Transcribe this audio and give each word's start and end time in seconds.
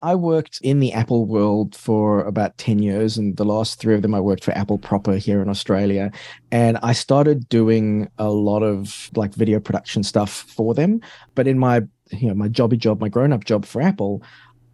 I 0.00 0.14
worked 0.14 0.60
in 0.62 0.78
the 0.78 0.92
Apple 0.92 1.26
world 1.26 1.74
for 1.74 2.22
about 2.22 2.56
10 2.58 2.78
years, 2.78 3.18
and 3.18 3.36
the 3.36 3.44
last 3.44 3.80
three 3.80 3.96
of 3.96 4.02
them 4.02 4.14
I 4.14 4.20
worked 4.20 4.44
for 4.44 4.52
Apple 4.52 4.78
proper 4.78 5.16
here 5.16 5.42
in 5.42 5.48
Australia. 5.48 6.12
And 6.52 6.78
I 6.84 6.92
started 6.92 7.48
doing 7.48 8.08
a 8.16 8.30
lot 8.30 8.62
of 8.62 9.10
like 9.16 9.34
video 9.34 9.58
production 9.58 10.04
stuff 10.04 10.30
for 10.30 10.72
them. 10.72 11.00
But 11.34 11.48
in 11.48 11.58
my, 11.58 11.82
you 12.10 12.28
know, 12.28 12.34
my 12.34 12.48
jobby 12.48 12.78
job, 12.78 13.00
my 13.00 13.08
grown 13.08 13.32
up 13.32 13.44
job 13.44 13.66
for 13.66 13.82
Apple, 13.82 14.22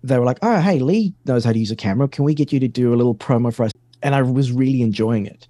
they 0.02 0.18
were 0.18 0.26
like, 0.26 0.38
oh, 0.42 0.60
hey, 0.60 0.78
Lee 0.78 1.14
knows 1.24 1.44
how 1.44 1.52
to 1.52 1.58
use 1.58 1.70
a 1.70 1.76
camera. 1.76 2.06
Can 2.06 2.24
we 2.24 2.34
get 2.34 2.52
you 2.52 2.60
to 2.60 2.68
do 2.68 2.92
a 2.92 2.96
little 2.96 3.14
promo 3.14 3.52
for 3.52 3.64
us? 3.64 3.72
And 4.02 4.14
I 4.14 4.20
was 4.20 4.52
really 4.52 4.82
enjoying 4.82 5.24
it. 5.24 5.48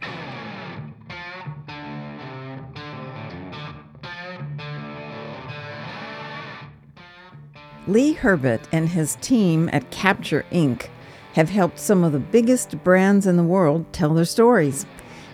Lee 7.87 8.15
Herbet 8.15 8.67
and 8.73 8.89
his 8.89 9.17
team 9.17 9.69
at 9.71 9.91
Capture 9.91 10.47
Inc. 10.51 10.89
have 11.35 11.51
helped 11.51 11.79
some 11.79 12.03
of 12.03 12.13
the 12.13 12.19
biggest 12.19 12.83
brands 12.83 13.27
in 13.27 13.37
the 13.37 13.43
world 13.43 13.93
tell 13.93 14.15
their 14.15 14.25
stories. 14.25 14.87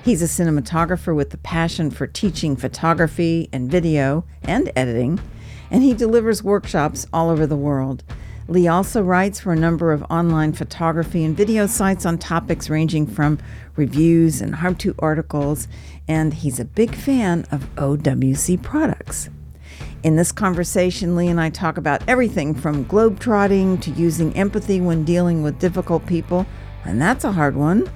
He's 0.04 0.20
a 0.20 0.24
cinematographer 0.24 1.14
with 1.14 1.32
a 1.32 1.38
passion 1.38 1.92
for 1.92 2.08
teaching 2.08 2.56
photography 2.56 3.48
and 3.52 3.70
video 3.70 4.24
and 4.42 4.72
editing, 4.74 5.20
and 5.70 5.84
he 5.84 5.94
delivers 5.94 6.42
workshops 6.42 7.06
all 7.12 7.30
over 7.30 7.46
the 7.46 7.56
world. 7.56 8.02
Lee 8.48 8.66
also 8.66 9.00
writes 9.00 9.38
for 9.38 9.52
a 9.52 9.56
number 9.56 9.92
of 9.92 10.02
online 10.10 10.52
photography 10.52 11.22
and 11.22 11.36
video 11.36 11.68
sites 11.68 12.04
on 12.04 12.18
topics 12.18 12.68
ranging 12.68 13.06
from 13.06 13.38
reviews 13.76 14.40
and 14.40 14.56
how 14.56 14.72
to 14.72 14.96
articles, 14.98 15.68
and 16.08 16.34
he's 16.34 16.58
a 16.58 16.64
big 16.64 16.96
fan 16.96 17.46
of 17.52 17.72
OWC 17.76 18.60
products. 18.60 19.30
In 20.02 20.16
this 20.16 20.32
conversation, 20.32 21.14
Lee 21.14 21.28
and 21.28 21.38
I 21.38 21.50
talk 21.50 21.76
about 21.76 22.02
everything 22.08 22.54
from 22.54 22.86
globetrotting 22.86 23.82
to 23.82 23.90
using 23.90 24.34
empathy 24.34 24.80
when 24.80 25.04
dealing 25.04 25.42
with 25.42 25.58
difficult 25.58 26.06
people, 26.06 26.46
and 26.86 27.00
that's 27.00 27.24
a 27.24 27.32
hard 27.32 27.54
one. 27.54 27.86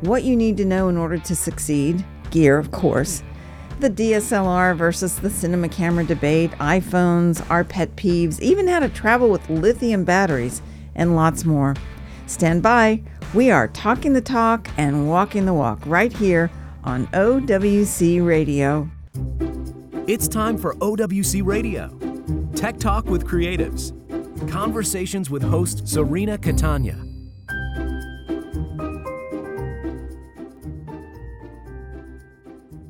What 0.00 0.24
you 0.24 0.34
need 0.34 0.56
to 0.56 0.64
know 0.64 0.88
in 0.88 0.96
order 0.96 1.18
to 1.18 1.36
succeed, 1.36 2.04
gear, 2.32 2.58
of 2.58 2.72
course, 2.72 3.22
the 3.78 3.88
DSLR 3.88 4.76
versus 4.76 5.20
the 5.20 5.30
cinema 5.30 5.68
camera 5.68 6.02
debate, 6.02 6.50
iPhones, 6.52 7.48
our 7.48 7.62
pet 7.62 7.94
peeves, 7.94 8.40
even 8.40 8.66
how 8.66 8.80
to 8.80 8.88
travel 8.88 9.30
with 9.30 9.48
lithium 9.48 10.02
batteries, 10.02 10.62
and 10.96 11.14
lots 11.14 11.44
more. 11.44 11.76
Stand 12.26 12.60
by. 12.60 13.02
We 13.34 13.52
are 13.52 13.68
talking 13.68 14.14
the 14.14 14.20
talk 14.20 14.68
and 14.76 15.08
walking 15.08 15.46
the 15.46 15.54
walk 15.54 15.78
right 15.86 16.12
here 16.12 16.50
on 16.82 17.06
OWC 17.08 18.26
Radio. 18.26 18.90
It's 20.08 20.28
time 20.28 20.56
for 20.56 20.76
OWC 20.76 21.44
Radio 21.44 21.88
Tech 22.54 22.78
Talk 22.78 23.06
with 23.06 23.26
Creatives. 23.26 23.90
Conversations 24.48 25.30
with 25.30 25.42
host 25.42 25.88
Serena 25.88 26.38
Catania. 26.38 26.94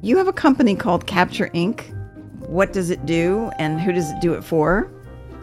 You 0.03 0.19
have 0.19 0.29
a 0.29 0.33
company 0.35 0.77
called 0.77 1.07
Capture 1.07 1.49
Inc. 1.55 1.91
What 2.51 2.75
does 2.75 2.91
it 2.91 3.07
do 3.07 3.51
and 3.59 3.81
who 3.81 3.93
does 3.93 4.11
it 4.11 4.21
do 4.21 4.35
it 4.35 4.45
for? 4.45 4.93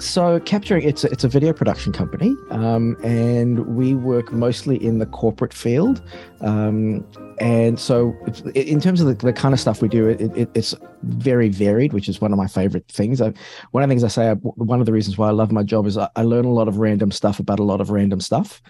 So 0.04 0.38
Capture 0.42 0.76
Inc. 0.76 0.86
it's 0.86 1.04
a, 1.06 1.12
it's 1.12 1.24
a 1.24 1.30
video 1.30 1.54
production 1.54 1.94
company, 1.94 2.36
um, 2.50 2.98
and 3.04 3.66
we 3.74 3.96
work 3.96 4.34
mostly 4.34 4.76
in 4.84 5.00
the 5.00 5.06
corporate 5.06 5.54
field. 5.54 6.02
Um, 6.42 7.08
and 7.40 7.80
so, 7.80 8.14
in 8.54 8.82
terms 8.82 9.00
of 9.00 9.08
the, 9.08 9.14
the, 9.14 9.32
kind 9.32 9.54
of 9.54 9.62
stuff 9.62 9.82
we 9.82 9.88
do, 9.88 10.10
it, 10.10 10.20
it, 10.36 10.50
it's 10.54 10.76
very 11.04 11.48
varied, 11.48 11.94
which 11.94 12.10
is 12.10 12.20
one 12.20 12.34
of 12.34 12.38
my 12.38 12.48
favorite 12.48 12.86
things. 12.90 13.22
I, 13.22 13.34
one 13.72 13.82
of 13.82 13.88
the 13.88 13.92
things 13.94 14.04
I 14.04 14.10
say, 14.10 14.30
I, 14.32 14.34
one 14.34 14.82
of 14.82 14.86
the 14.86 14.92
reasons 14.92 15.18
why 15.18 15.30
I 15.30 15.32
love 15.32 15.54
my 15.54 15.64
job 15.64 15.88
is 15.88 15.98
I, 15.98 16.10
I 16.18 16.24
learn 16.24 16.44
a 16.44 16.52
lot 16.54 16.68
of 16.68 16.80
random 16.80 17.10
stuff 17.10 17.40
about 17.40 17.60
a 17.60 17.64
lot 17.64 17.80
of 17.80 17.90
random 17.90 18.20
stuff, 18.20 18.62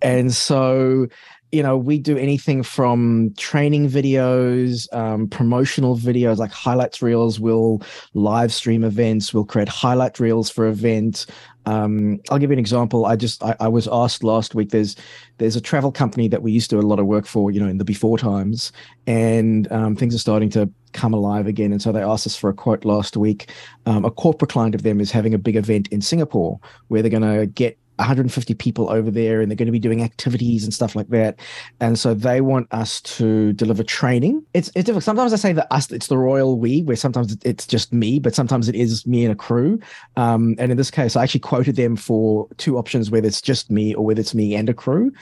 and 0.00 0.32
so 0.32 1.08
you 1.50 1.62
know, 1.62 1.78
we 1.78 1.98
do 1.98 2.16
anything 2.18 2.62
from 2.62 3.32
training 3.38 3.88
videos, 3.88 4.92
um, 4.94 5.28
promotional 5.28 5.96
videos 5.96 6.36
like 6.36 6.52
highlights 6.52 7.00
reels. 7.00 7.40
We'll 7.40 7.82
live 8.12 8.52
stream 8.52 8.84
events. 8.84 9.32
We'll 9.32 9.44
create 9.44 9.68
highlight 9.68 10.20
reels 10.20 10.50
for 10.50 10.66
events. 10.66 11.26
Um, 11.64 12.20
I'll 12.30 12.38
give 12.38 12.50
you 12.50 12.54
an 12.54 12.58
example. 12.58 13.06
I 13.06 13.16
just 13.16 13.42
I, 13.42 13.56
I, 13.60 13.68
was 13.68 13.88
asked 13.88 14.24
last 14.24 14.54
week. 14.54 14.70
There's 14.70 14.96
there's 15.38 15.56
a 15.56 15.60
travel 15.60 15.92
company 15.92 16.28
that 16.28 16.42
we 16.42 16.52
used 16.52 16.70
to 16.70 16.76
do 16.76 16.80
a 16.80 16.86
lot 16.86 16.98
of 16.98 17.06
work 17.06 17.26
for, 17.26 17.50
you 17.50 17.60
know, 17.60 17.68
in 17.68 17.78
the 17.78 17.84
before 17.84 18.18
times, 18.18 18.72
and 19.06 19.70
um, 19.72 19.94
things 19.96 20.14
are 20.14 20.18
starting 20.18 20.50
to 20.50 20.70
come 20.92 21.12
alive 21.12 21.46
again. 21.46 21.72
And 21.72 21.80
so 21.80 21.92
they 21.92 22.02
asked 22.02 22.26
us 22.26 22.36
for 22.36 22.48
a 22.48 22.54
quote 22.54 22.84
last 22.84 23.16
week. 23.16 23.50
Um, 23.86 24.04
a 24.04 24.10
corporate 24.10 24.50
client 24.50 24.74
of 24.74 24.82
them 24.82 25.00
is 25.00 25.10
having 25.10 25.34
a 25.34 25.38
big 25.38 25.56
event 25.56 25.88
in 25.88 26.00
Singapore 26.00 26.58
where 26.88 27.02
they're 27.02 27.10
going 27.10 27.38
to 27.38 27.46
get 27.46 27.78
150 27.98 28.54
people 28.54 28.90
over 28.90 29.10
there 29.10 29.40
and 29.40 29.50
they're 29.50 29.56
going 29.56 29.66
to 29.66 29.72
be 29.72 29.78
doing 29.78 30.02
activities 30.02 30.64
and 30.64 30.72
stuff 30.72 30.94
like 30.94 31.08
that. 31.08 31.38
And 31.80 31.98
so 31.98 32.14
they 32.14 32.40
want 32.40 32.68
us 32.72 33.00
to 33.02 33.52
deliver 33.54 33.82
training. 33.82 34.44
It's 34.54 34.68
it's 34.68 34.84
difficult 34.84 35.04
sometimes 35.04 35.32
i 35.32 35.36
say 35.36 35.52
that 35.52 35.72
us 35.72 35.90
it's 35.90 36.08
the 36.08 36.18
royal 36.18 36.58
we 36.58 36.82
where 36.82 36.96
sometimes 36.96 37.36
it's 37.44 37.66
just 37.66 37.92
me 37.92 38.18
but 38.18 38.34
sometimes 38.34 38.68
it 38.68 38.74
is 38.74 39.06
me 39.06 39.24
and 39.24 39.32
a 39.32 39.36
crew. 39.36 39.80
Um, 40.16 40.54
and 40.58 40.70
in 40.70 40.76
this 40.76 40.90
case 40.90 41.16
i 41.16 41.22
actually 41.22 41.40
quoted 41.40 41.76
them 41.76 41.96
for 41.96 42.48
two 42.56 42.78
options 42.78 43.10
whether 43.10 43.26
it's 43.26 43.42
just 43.42 43.70
me 43.70 43.94
or 43.94 44.04
whether 44.04 44.20
it's 44.20 44.34
me 44.34 44.54
and 44.54 44.68
a 44.68 44.74
crew. 44.74 45.12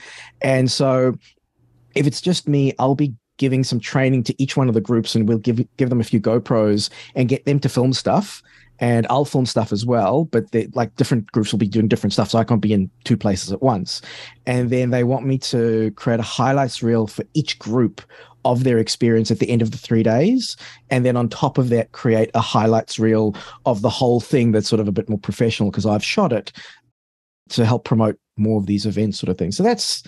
And 0.41 0.71
so 0.71 1.15
if 1.95 2.05
it's 2.05 2.21
just 2.21 2.47
me 2.47 2.73
i'll 2.79 2.95
be 2.95 3.13
giving 3.37 3.63
some 3.63 3.79
training 3.79 4.23
to 4.23 4.41
each 4.41 4.57
one 4.57 4.67
of 4.67 4.73
the 4.73 4.81
groups 4.81 5.15
and 5.15 5.27
we'll 5.27 5.37
give 5.37 5.65
give 5.77 5.89
them 5.89 6.01
a 6.01 6.03
few 6.03 6.19
GoPros 6.19 6.89
and 7.15 7.29
get 7.29 7.45
them 7.45 7.59
to 7.59 7.69
film 7.69 7.93
stuff 7.93 8.41
and 8.79 9.07
I'll 9.09 9.25
film 9.25 9.45
stuff 9.45 9.71
as 9.71 9.85
well, 9.85 10.25
but 10.25 10.51
they 10.51 10.67
like 10.73 10.95
different 10.95 11.31
groups 11.31 11.51
will 11.51 11.59
be 11.59 11.67
doing 11.67 11.87
different 11.87 12.13
stuff. 12.13 12.29
So 12.29 12.39
I 12.39 12.43
can't 12.43 12.61
be 12.61 12.73
in 12.73 12.89
two 13.03 13.17
places 13.17 13.51
at 13.51 13.61
once. 13.61 14.01
And 14.45 14.69
then 14.69 14.91
they 14.91 15.03
want 15.03 15.25
me 15.25 15.37
to 15.39 15.91
create 15.91 16.19
a 16.19 16.23
highlights 16.23 16.83
reel 16.83 17.07
for 17.07 17.23
each 17.33 17.57
group 17.59 18.01
of 18.45 18.63
their 18.63 18.77
experience 18.77 19.29
at 19.31 19.39
the 19.39 19.49
end 19.49 19.61
of 19.61 19.71
the 19.71 19.77
three 19.77 20.03
days. 20.03 20.55
And 20.89 21.05
then 21.05 21.17
on 21.17 21.27
top 21.27 21.57
of 21.57 21.69
that, 21.69 21.91
create 21.91 22.29
a 22.33 22.39
highlights 22.39 22.97
reel 22.97 23.35
of 23.65 23.81
the 23.81 23.89
whole 23.89 24.21
thing 24.21 24.51
that's 24.51 24.69
sort 24.69 24.79
of 24.79 24.87
a 24.87 24.91
bit 24.91 25.09
more 25.09 25.19
professional 25.19 25.69
because 25.69 25.85
I've 25.85 26.03
shot 26.03 26.31
it 26.31 26.51
to 27.49 27.65
help 27.65 27.83
promote 27.83 28.17
more 28.37 28.59
of 28.59 28.65
these 28.65 28.85
events, 28.85 29.19
sort 29.19 29.29
of 29.29 29.37
thing. 29.37 29.51
So 29.51 29.63
that's 29.63 30.03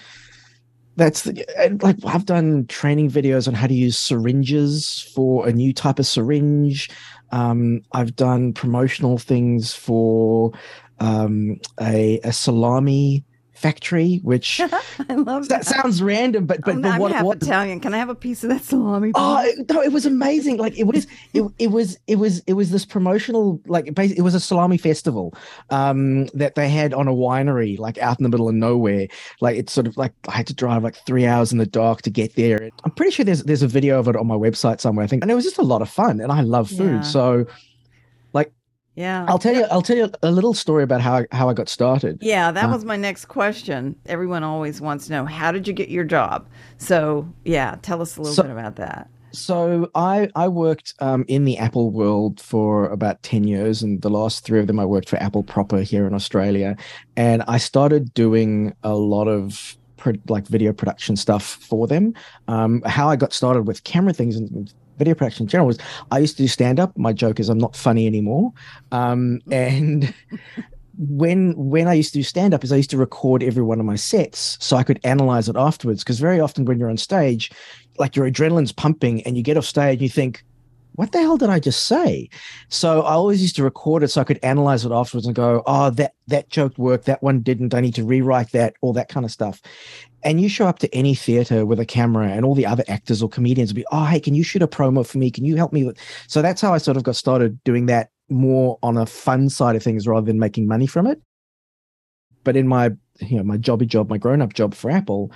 that's 1.00 1.26
like 1.26 1.98
I've 2.06 2.26
done 2.26 2.68
training 2.68 3.10
videos 3.10 3.48
on 3.48 3.54
how 3.54 3.68
to 3.68 3.74
use 3.74 3.98
syringes 3.98 5.10
for 5.16 5.48
a 5.48 5.54
new 5.54 5.74
type 5.74 5.98
of 5.98 6.06
syringe. 6.06 6.90
Um, 7.32 7.82
I've 7.94 8.16
done 8.16 8.54
promotional 8.54 9.18
things 9.18 9.74
for 9.74 10.52
um, 11.00 11.60
a, 11.80 12.20
a 12.24 12.34
salami 12.34 13.24
factory, 13.60 14.20
which 14.24 14.60
I 15.10 15.14
love 15.16 15.50
that. 15.50 15.66
sounds 15.66 16.02
random, 16.02 16.46
but 16.46 16.62
but, 16.62 16.76
I'm, 16.76 16.82
but 16.82 16.92
I'm 16.94 17.00
what, 17.02 17.12
half 17.12 17.24
what 17.26 17.42
Italian. 17.44 17.80
Can 17.80 17.94
I 17.94 17.98
have 17.98 18.10
a 18.10 18.16
piece 18.16 18.44
of 18.44 18.50
that 18.50 18.64
salami? 18.64 19.12
Oh 19.16 19.46
no, 19.70 19.82
it 19.82 19.92
was 19.92 20.06
amazing. 20.06 20.58
Like 20.58 20.78
it 20.78 20.86
was 20.86 21.06
it, 21.34 21.44
it 21.60 21.68
was 21.72 21.98
it 22.08 22.16
was 22.16 22.40
it 22.48 22.54
was 22.54 22.72
this 22.72 22.86
promotional 22.86 23.62
like 23.68 23.88
it 23.98 24.22
was 24.22 24.36
a 24.36 24.40
salami 24.40 24.78
festival 24.78 25.34
um 25.70 26.26
that 26.28 26.56
they 26.56 26.70
had 26.70 26.94
on 26.94 27.08
a 27.08 27.14
winery 27.14 27.78
like 27.78 27.98
out 27.98 28.20
in 28.20 28.24
the 28.24 28.30
middle 28.30 28.48
of 28.50 28.56
nowhere. 28.56 29.08
Like 29.42 29.58
it's 29.58 29.74
sort 29.74 29.88
of 29.88 29.98
like 29.98 30.14
I 30.28 30.32
had 30.38 30.48
to 30.48 30.54
drive 30.54 30.84
like 30.84 30.96
three 31.06 31.26
hours 31.26 31.52
in 31.52 31.58
the 31.58 31.66
dark 31.66 32.02
to 32.04 32.10
get 32.10 32.36
there. 32.36 32.70
I'm 32.84 32.92
pretty 32.92 33.12
sure 33.12 33.26
there's 33.26 33.44
there's 33.44 33.64
a 33.64 33.68
video 33.68 34.00
of 34.00 34.08
it 34.08 34.16
on 34.16 34.28
my 34.28 34.36
website 34.36 34.80
somewhere. 34.80 35.04
I 35.04 35.08
think, 35.08 35.24
and 35.24 35.32
it 35.32 35.36
was 35.36 35.44
just 35.46 35.58
a 35.58 35.64
lot 35.64 35.82
of 35.82 35.90
fun. 35.90 36.20
And 36.22 36.32
I 36.32 36.42
love 36.42 36.70
food, 36.70 36.80
Yeah. 36.96 37.02
so 37.02 37.46
Yeah. 39.00 39.24
I'll 39.30 39.40
tell 39.40 39.56
you 39.56 39.64
I'll 39.72 39.82
tell 39.82 39.96
you 39.96 40.12
a 40.24 40.30
little 40.30 40.54
story 40.54 40.84
about 40.84 41.00
how 41.00 41.14
I, 41.20 41.26
how 41.32 41.48
I 41.50 41.54
got 41.54 41.70
started. 41.70 42.18
Yeah, 42.22 42.52
that 42.52 42.66
Uh, 42.66 42.74
was 42.74 42.84
my 42.84 42.98
next 42.98 43.26
question. 43.26 43.96
Everyone 44.08 44.44
always 44.44 44.82
wants 44.82 45.08
to 45.08 45.14
know 45.14 45.24
how 45.26 45.54
did 45.54 45.68
you 45.70 45.74
get 45.74 45.88
your 45.88 46.04
job? 46.04 46.46
So, 46.80 47.26
yeah, 47.46 47.78
tell 47.82 48.02
us 48.02 48.18
a 48.18 48.22
little 48.22 48.36
So- 48.36 48.44
bit 48.44 48.52
about 48.52 48.76
that. 48.76 49.08
So 49.32 49.90
I 49.96 50.28
I 50.36 50.48
worked 50.50 50.96
um, 51.00 51.24
in 51.28 51.46
the 51.46 51.56
Apple 51.60 51.92
world 51.92 52.42
for 52.42 52.88
about 52.90 53.22
ten 53.24 53.44
years, 53.46 53.84
and 53.84 54.02
the 54.02 54.10
last 54.10 54.44
three 54.44 54.60
of 54.60 54.66
them 54.68 54.80
I 54.80 54.86
worked 54.86 55.08
for 55.08 55.18
Apple 55.18 55.44
proper 55.44 55.80
here 55.82 56.06
in 56.08 56.14
Australia, 56.16 56.76
and 57.16 57.44
I 57.48 57.58
started 57.60 58.12
doing 58.16 58.74
a 58.84 58.96
lot 58.96 59.28
of 59.28 59.78
pro- 59.98 60.24
like 60.28 60.48
video 60.48 60.74
production 60.74 61.16
stuff 61.16 61.44
for 61.70 61.86
them. 61.88 62.14
Um, 62.48 62.82
how 62.88 63.08
I 63.08 63.16
got 63.18 63.32
started 63.32 63.64
with 63.68 63.84
camera 63.84 64.14
things 64.14 64.36
and 64.36 64.74
video 65.00 65.16
production 65.16 65.46
in 65.46 65.48
general 65.48 65.68
was 65.68 65.80
I 66.12 66.20
used 66.20 66.38
to 66.38 66.44
do 66.44 66.48
stand 66.48 66.80
up. 66.80 66.96
My 66.98 67.14
joke 67.14 67.40
is 67.40 67.50
I'm 67.50 67.58
not 67.58 67.76
funny 67.76 68.06
anymore, 68.06 68.54
um, 68.92 69.42
and 69.52 70.14
when 71.00 71.54
when 71.56 71.88
I 71.88 71.94
used 71.94 72.14
to 72.14 72.20
do 72.20 72.24
stand 72.24 72.54
up 72.54 72.64
is 72.64 72.72
I 72.72 72.76
used 72.76 72.90
to 72.92 72.98
record 72.98 73.42
every 73.42 73.64
one 73.64 73.80
of 73.80 73.86
my 73.86 73.96
sets 73.96 74.58
so 74.60 74.76
I 74.76 74.84
could 74.84 75.00
analyze 75.04 75.48
it 75.48 75.56
afterwards 75.56 76.04
because 76.04 76.20
very 76.20 76.42
often 76.42 76.66
when 76.66 76.78
you're 76.78 76.90
on 76.90 76.98
stage 76.98 77.52
like 77.98 78.16
your 78.16 78.30
adrenaline's 78.30 78.74
pumping 78.74 79.22
and 79.24 79.38
you 79.38 79.44
get 79.44 79.58
off 79.58 79.66
stage 79.66 79.94
and 79.94 80.02
you 80.02 80.10
think 80.10 80.44
what 81.00 81.14
the 81.14 81.20
hell 81.20 81.38
did 81.38 81.50
I 81.50 81.62
just 81.62 81.86
say? 81.86 82.30
So 82.68 83.04
I 83.04 83.14
always 83.14 83.42
used 83.42 83.56
to 83.56 83.64
record 83.64 84.04
it 84.04 84.10
so 84.10 84.20
I 84.20 84.26
could 84.26 84.40
analyze 84.44 84.84
it 84.84 84.92
afterwards 84.92 85.26
and 85.26 85.34
go, 85.34 85.64
oh, 85.66 85.92
that 85.92 86.14
that 86.28 86.50
joke 86.50 86.78
worked, 86.78 87.06
that 87.06 87.24
one 87.24 87.40
didn't. 87.40 87.74
I 87.74 87.80
need 87.80 87.96
to 87.96 88.04
rewrite 88.04 88.52
that, 88.52 88.74
all 88.82 88.92
that 88.92 89.08
kind 89.08 89.26
of 89.26 89.32
stuff. 89.32 89.62
And 90.24 90.42
you 90.42 90.50
show 90.50 90.68
up 90.68 90.80
to 90.80 90.94
any 90.94 91.16
theater 91.16 91.66
with 91.66 91.80
a 91.80 91.86
camera, 91.86 92.28
and 92.28 92.46
all 92.46 92.56
the 92.56 92.66
other 92.66 92.84
actors 92.88 93.22
or 93.24 93.30
comedians 93.30 93.72
will 93.72 93.78
be, 93.78 93.86
oh, 93.92 94.06
hey, 94.06 94.20
can 94.20 94.36
you 94.36 94.44
shoot 94.44 94.62
a 94.62 94.68
promo 94.68 95.06
for 95.06 95.18
me? 95.18 95.32
Can 95.32 95.46
you 95.46 95.56
help 95.56 95.72
me 95.74 95.86
with? 95.86 95.98
So 96.28 96.42
that's 96.42 96.62
how 96.62 96.74
I 96.74 96.78
sort 96.78 96.98
of 96.98 97.04
got 97.04 97.16
started 97.16 97.64
doing 97.64 97.86
that 97.88 98.10
more 98.30 98.78
on 98.84 98.98
a 98.98 99.06
fun 99.06 99.50
side 99.50 99.76
of 99.76 99.84
things 99.84 100.08
rather 100.08 100.26
than 100.26 100.40
making 100.40 100.68
money 100.68 100.88
from 100.88 101.08
it. 101.08 101.22
but 102.44 102.56
in 102.56 102.68
my 102.68 102.92
you 103.20 103.38
know 103.38 103.44
my 103.44 103.58
jobby 103.58 103.88
job, 103.88 104.10
my 104.10 104.18
grown 104.18 104.42
up 104.42 104.54
job 104.54 104.74
for 104.74 104.90
Apple, 104.90 105.32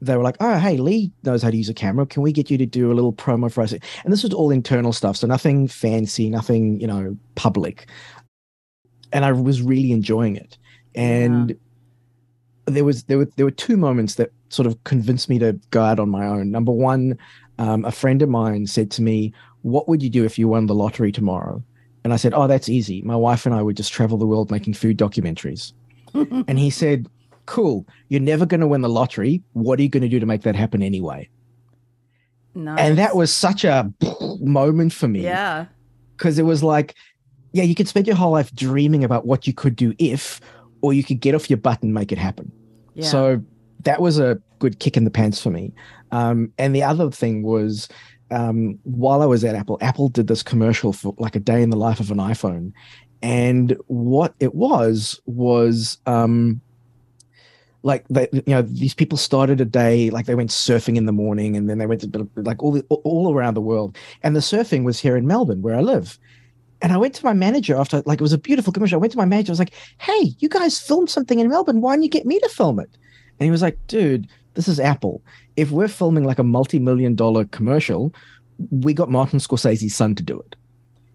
they 0.00 0.16
were 0.16 0.22
like, 0.22 0.36
"Oh, 0.40 0.58
hey, 0.58 0.76
Lee 0.76 1.12
knows 1.24 1.42
how 1.42 1.50
to 1.50 1.56
use 1.56 1.68
a 1.68 1.74
camera. 1.74 2.06
Can 2.06 2.22
we 2.22 2.32
get 2.32 2.50
you 2.50 2.58
to 2.58 2.66
do 2.66 2.92
a 2.92 2.94
little 2.94 3.12
promo 3.12 3.50
for 3.50 3.62
us?" 3.62 3.72
And 3.72 4.12
this 4.12 4.22
was 4.22 4.32
all 4.32 4.50
internal 4.50 4.92
stuff, 4.92 5.16
so 5.16 5.26
nothing 5.26 5.68
fancy, 5.68 6.30
nothing 6.30 6.80
you 6.80 6.86
know 6.86 7.16
public. 7.34 7.88
And 9.12 9.24
I 9.24 9.32
was 9.32 9.62
really 9.62 9.92
enjoying 9.92 10.36
it. 10.36 10.58
And 10.94 11.50
yeah. 11.50 11.56
There 12.66 12.84
was 12.84 13.04
there 13.04 13.18
were 13.18 13.28
there 13.36 13.46
were 13.46 13.50
two 13.50 13.76
moments 13.76 14.14
that 14.16 14.30
sort 14.48 14.66
of 14.66 14.82
convinced 14.84 15.28
me 15.28 15.38
to 15.38 15.52
go 15.70 15.82
out 15.82 15.98
on 15.98 16.08
my 16.08 16.26
own. 16.26 16.50
Number 16.50 16.72
one, 16.72 17.18
um, 17.58 17.84
a 17.84 17.92
friend 17.92 18.22
of 18.22 18.28
mine 18.28 18.66
said 18.66 18.90
to 18.92 19.02
me, 19.02 19.32
"What 19.62 19.88
would 19.88 20.02
you 20.02 20.10
do 20.10 20.24
if 20.24 20.38
you 20.38 20.48
won 20.48 20.66
the 20.66 20.74
lottery 20.74 21.12
tomorrow?" 21.12 21.62
And 22.04 22.12
I 22.12 22.16
said, 22.16 22.34
"Oh, 22.34 22.46
that's 22.46 22.68
easy. 22.68 23.02
My 23.02 23.16
wife 23.16 23.46
and 23.46 23.54
I 23.54 23.62
would 23.62 23.76
just 23.76 23.92
travel 23.92 24.18
the 24.18 24.26
world 24.26 24.50
making 24.50 24.74
food 24.74 24.98
documentaries." 24.98 25.72
and 26.14 26.58
he 26.58 26.70
said, 26.70 27.08
cool, 27.46 27.86
you're 28.08 28.20
never 28.20 28.46
going 28.46 28.60
to 28.60 28.66
win 28.66 28.80
the 28.80 28.88
lottery. 28.88 29.42
What 29.52 29.78
are 29.78 29.82
you 29.82 29.88
going 29.88 30.02
to 30.02 30.08
do 30.08 30.20
to 30.20 30.26
make 30.26 30.42
that 30.42 30.56
happen 30.56 30.82
anyway? 30.82 31.28
Nice. 32.54 32.78
And 32.78 32.98
that 32.98 33.16
was 33.16 33.32
such 33.32 33.64
a 33.64 33.92
moment 34.40 34.92
for 34.92 35.08
me. 35.08 35.22
Yeah. 35.22 35.66
Because 36.16 36.38
it 36.38 36.44
was 36.44 36.62
like, 36.62 36.94
yeah, 37.52 37.64
you 37.64 37.74
could 37.74 37.88
spend 37.88 38.06
your 38.06 38.16
whole 38.16 38.32
life 38.32 38.54
dreaming 38.54 39.04
about 39.04 39.26
what 39.26 39.46
you 39.46 39.52
could 39.52 39.76
do 39.76 39.94
if, 39.98 40.40
or 40.84 40.92
you 40.92 41.02
could 41.02 41.18
get 41.18 41.34
off 41.34 41.48
your 41.48 41.56
butt 41.56 41.82
and 41.82 41.94
make 41.94 42.12
it 42.12 42.18
happen. 42.18 42.52
Yeah. 42.92 43.08
So 43.08 43.42
that 43.84 44.02
was 44.02 44.18
a 44.18 44.38
good 44.58 44.80
kick 44.80 44.98
in 44.98 45.04
the 45.04 45.10
pants 45.10 45.40
for 45.40 45.48
me. 45.48 45.72
Um, 46.10 46.52
and 46.58 46.76
the 46.76 46.82
other 46.82 47.10
thing 47.10 47.42
was, 47.42 47.88
um, 48.30 48.78
while 48.82 49.22
I 49.22 49.24
was 49.24 49.44
at 49.44 49.54
Apple, 49.54 49.78
Apple 49.80 50.10
did 50.10 50.26
this 50.26 50.42
commercial 50.42 50.92
for 50.92 51.14
like 51.16 51.36
a 51.36 51.40
day 51.40 51.62
in 51.62 51.70
the 51.70 51.78
life 51.78 52.00
of 52.00 52.10
an 52.10 52.18
iPhone. 52.18 52.72
And 53.22 53.78
what 53.86 54.34
it 54.40 54.54
was 54.54 55.18
was 55.24 55.96
um, 56.04 56.60
like 57.82 58.06
they, 58.08 58.28
you 58.32 58.42
know 58.48 58.60
these 58.60 58.92
people 58.92 59.16
started 59.16 59.62
a 59.62 59.64
day 59.64 60.10
like 60.10 60.26
they 60.26 60.34
went 60.34 60.50
surfing 60.50 60.96
in 60.96 61.06
the 61.06 61.12
morning 61.12 61.56
and 61.56 61.70
then 61.70 61.78
they 61.78 61.86
went 61.86 62.02
to 62.02 62.28
like 62.36 62.62
all 62.62 62.72
the, 62.72 62.84
all 62.90 63.32
around 63.32 63.54
the 63.54 63.62
world 63.62 63.96
and 64.22 64.36
the 64.36 64.40
surfing 64.40 64.84
was 64.84 64.98
here 64.98 65.16
in 65.16 65.26
Melbourne 65.26 65.62
where 65.62 65.76
I 65.76 65.80
live 65.80 66.18
and 66.84 66.92
I 66.92 66.98
went 66.98 67.14
to 67.14 67.24
my 67.24 67.32
manager 67.32 67.76
after 67.76 68.02
like 68.04 68.20
it 68.20 68.22
was 68.22 68.34
a 68.34 68.38
beautiful 68.38 68.72
commercial 68.72 68.96
I 68.96 69.00
went 69.00 69.12
to 69.12 69.18
my 69.18 69.24
manager 69.24 69.50
I 69.50 69.54
was 69.54 69.58
like 69.58 69.74
hey 69.98 70.34
you 70.38 70.48
guys 70.48 70.78
filmed 70.78 71.10
something 71.10 71.40
in 71.40 71.48
Melbourne 71.48 71.80
why 71.80 71.94
didn't 71.94 72.04
you 72.04 72.10
get 72.10 72.26
me 72.26 72.38
to 72.38 72.48
film 72.50 72.78
it 72.78 72.90
and 73.40 73.46
he 73.46 73.50
was 73.50 73.62
like 73.62 73.78
dude 73.88 74.28
this 74.52 74.68
is 74.68 74.78
Apple 74.78 75.22
if 75.56 75.70
we're 75.70 75.88
filming 75.88 76.24
like 76.24 76.38
a 76.38 76.44
multi-million 76.44 77.14
dollar 77.14 77.46
commercial 77.46 78.14
we 78.70 78.92
got 78.92 79.10
Martin 79.10 79.40
Scorsese's 79.40 79.96
son 79.96 80.14
to 80.14 80.22
do 80.22 80.38
it 80.38 80.54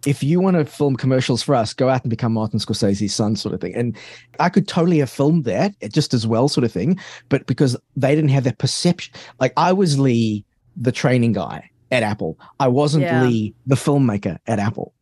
if 0.05 0.23
you 0.23 0.39
want 0.39 0.55
to 0.55 0.63
film 0.63 0.95
commercials 0.95 1.43
for 1.43 1.53
us, 1.53 1.73
go 1.73 1.89
out 1.89 2.03
and 2.03 2.09
become 2.09 2.31
Martin 2.31 2.57
Scorsese's 2.57 3.13
son, 3.13 3.35
sort 3.35 3.53
of 3.53 3.59
thing. 3.59 3.75
And 3.75 3.97
I 4.39 4.47
could 4.47 4.65
totally 4.65 4.99
have 4.99 5.09
filmed 5.09 5.43
that 5.43 5.73
just 5.91 6.13
as 6.13 6.25
well, 6.25 6.47
sort 6.47 6.63
of 6.63 6.71
thing. 6.71 6.97
But 7.27 7.45
because 7.47 7.75
they 7.97 8.15
didn't 8.15 8.29
have 8.29 8.45
that 8.45 8.59
perception, 8.59 9.13
like 9.41 9.51
I 9.57 9.73
was 9.73 9.99
Lee, 9.99 10.45
the 10.77 10.93
training 10.93 11.33
guy 11.33 11.69
at 11.91 12.01
Apple, 12.01 12.39
I 12.61 12.69
wasn't 12.69 13.03
yeah. 13.03 13.23
Lee, 13.23 13.53
the 13.67 13.75
filmmaker 13.75 14.37
at 14.47 14.57
Apple. 14.57 14.93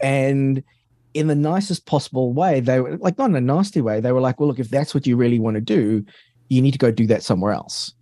And 0.00 0.62
in 1.14 1.28
the 1.28 1.34
nicest 1.34 1.86
possible 1.86 2.32
way, 2.32 2.60
they 2.60 2.80
were 2.80 2.96
like, 2.98 3.18
not 3.18 3.30
in 3.30 3.36
a 3.36 3.40
nasty 3.40 3.80
way, 3.80 4.00
they 4.00 4.12
were 4.12 4.20
like, 4.20 4.38
well, 4.38 4.48
look, 4.48 4.58
if 4.58 4.70
that's 4.70 4.94
what 4.94 5.06
you 5.06 5.16
really 5.16 5.38
want 5.38 5.54
to 5.54 5.60
do, 5.60 6.04
you 6.48 6.60
need 6.62 6.72
to 6.72 6.78
go 6.78 6.90
do 6.90 7.06
that 7.06 7.22
somewhere 7.22 7.52
else. 7.52 7.92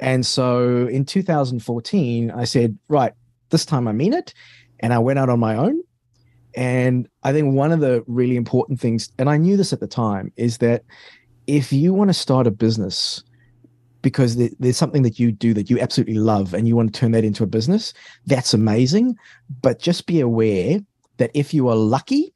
And 0.00 0.24
so 0.24 0.86
in 0.86 1.04
2014, 1.04 2.30
I 2.30 2.44
said, 2.44 2.78
right, 2.88 3.12
this 3.50 3.64
time 3.64 3.88
I 3.88 3.92
mean 3.92 4.12
it. 4.12 4.34
And 4.80 4.92
I 4.92 4.98
went 4.98 5.18
out 5.18 5.28
on 5.28 5.40
my 5.40 5.56
own 5.56 5.82
and 6.54 7.08
I 7.22 7.32
think 7.32 7.54
one 7.54 7.72
of 7.72 7.80
the 7.80 8.04
really 8.06 8.36
important 8.36 8.80
things, 8.80 9.10
and 9.18 9.28
I 9.28 9.36
knew 9.36 9.56
this 9.56 9.72
at 9.72 9.80
the 9.80 9.86
time, 9.86 10.32
is 10.36 10.58
that 10.58 10.84
if 11.46 11.72
you 11.72 11.94
want 11.94 12.10
to 12.10 12.14
start 12.14 12.46
a 12.46 12.50
business 12.50 13.22
because 14.02 14.36
there's 14.36 14.76
something 14.76 15.02
that 15.02 15.18
you 15.18 15.32
do 15.32 15.52
that 15.54 15.68
you 15.68 15.80
absolutely 15.80 16.14
love 16.14 16.54
and 16.54 16.68
you 16.68 16.76
want 16.76 16.92
to 16.92 16.98
turn 16.98 17.12
that 17.12 17.24
into 17.24 17.42
a 17.42 17.46
business, 17.46 17.92
that's 18.26 18.54
amazing. 18.54 19.16
But 19.62 19.80
just 19.80 20.06
be 20.06 20.20
aware 20.20 20.78
that 21.18 21.30
if 21.34 21.52
you 21.52 21.68
are 21.68 21.76
lucky, 21.76 22.32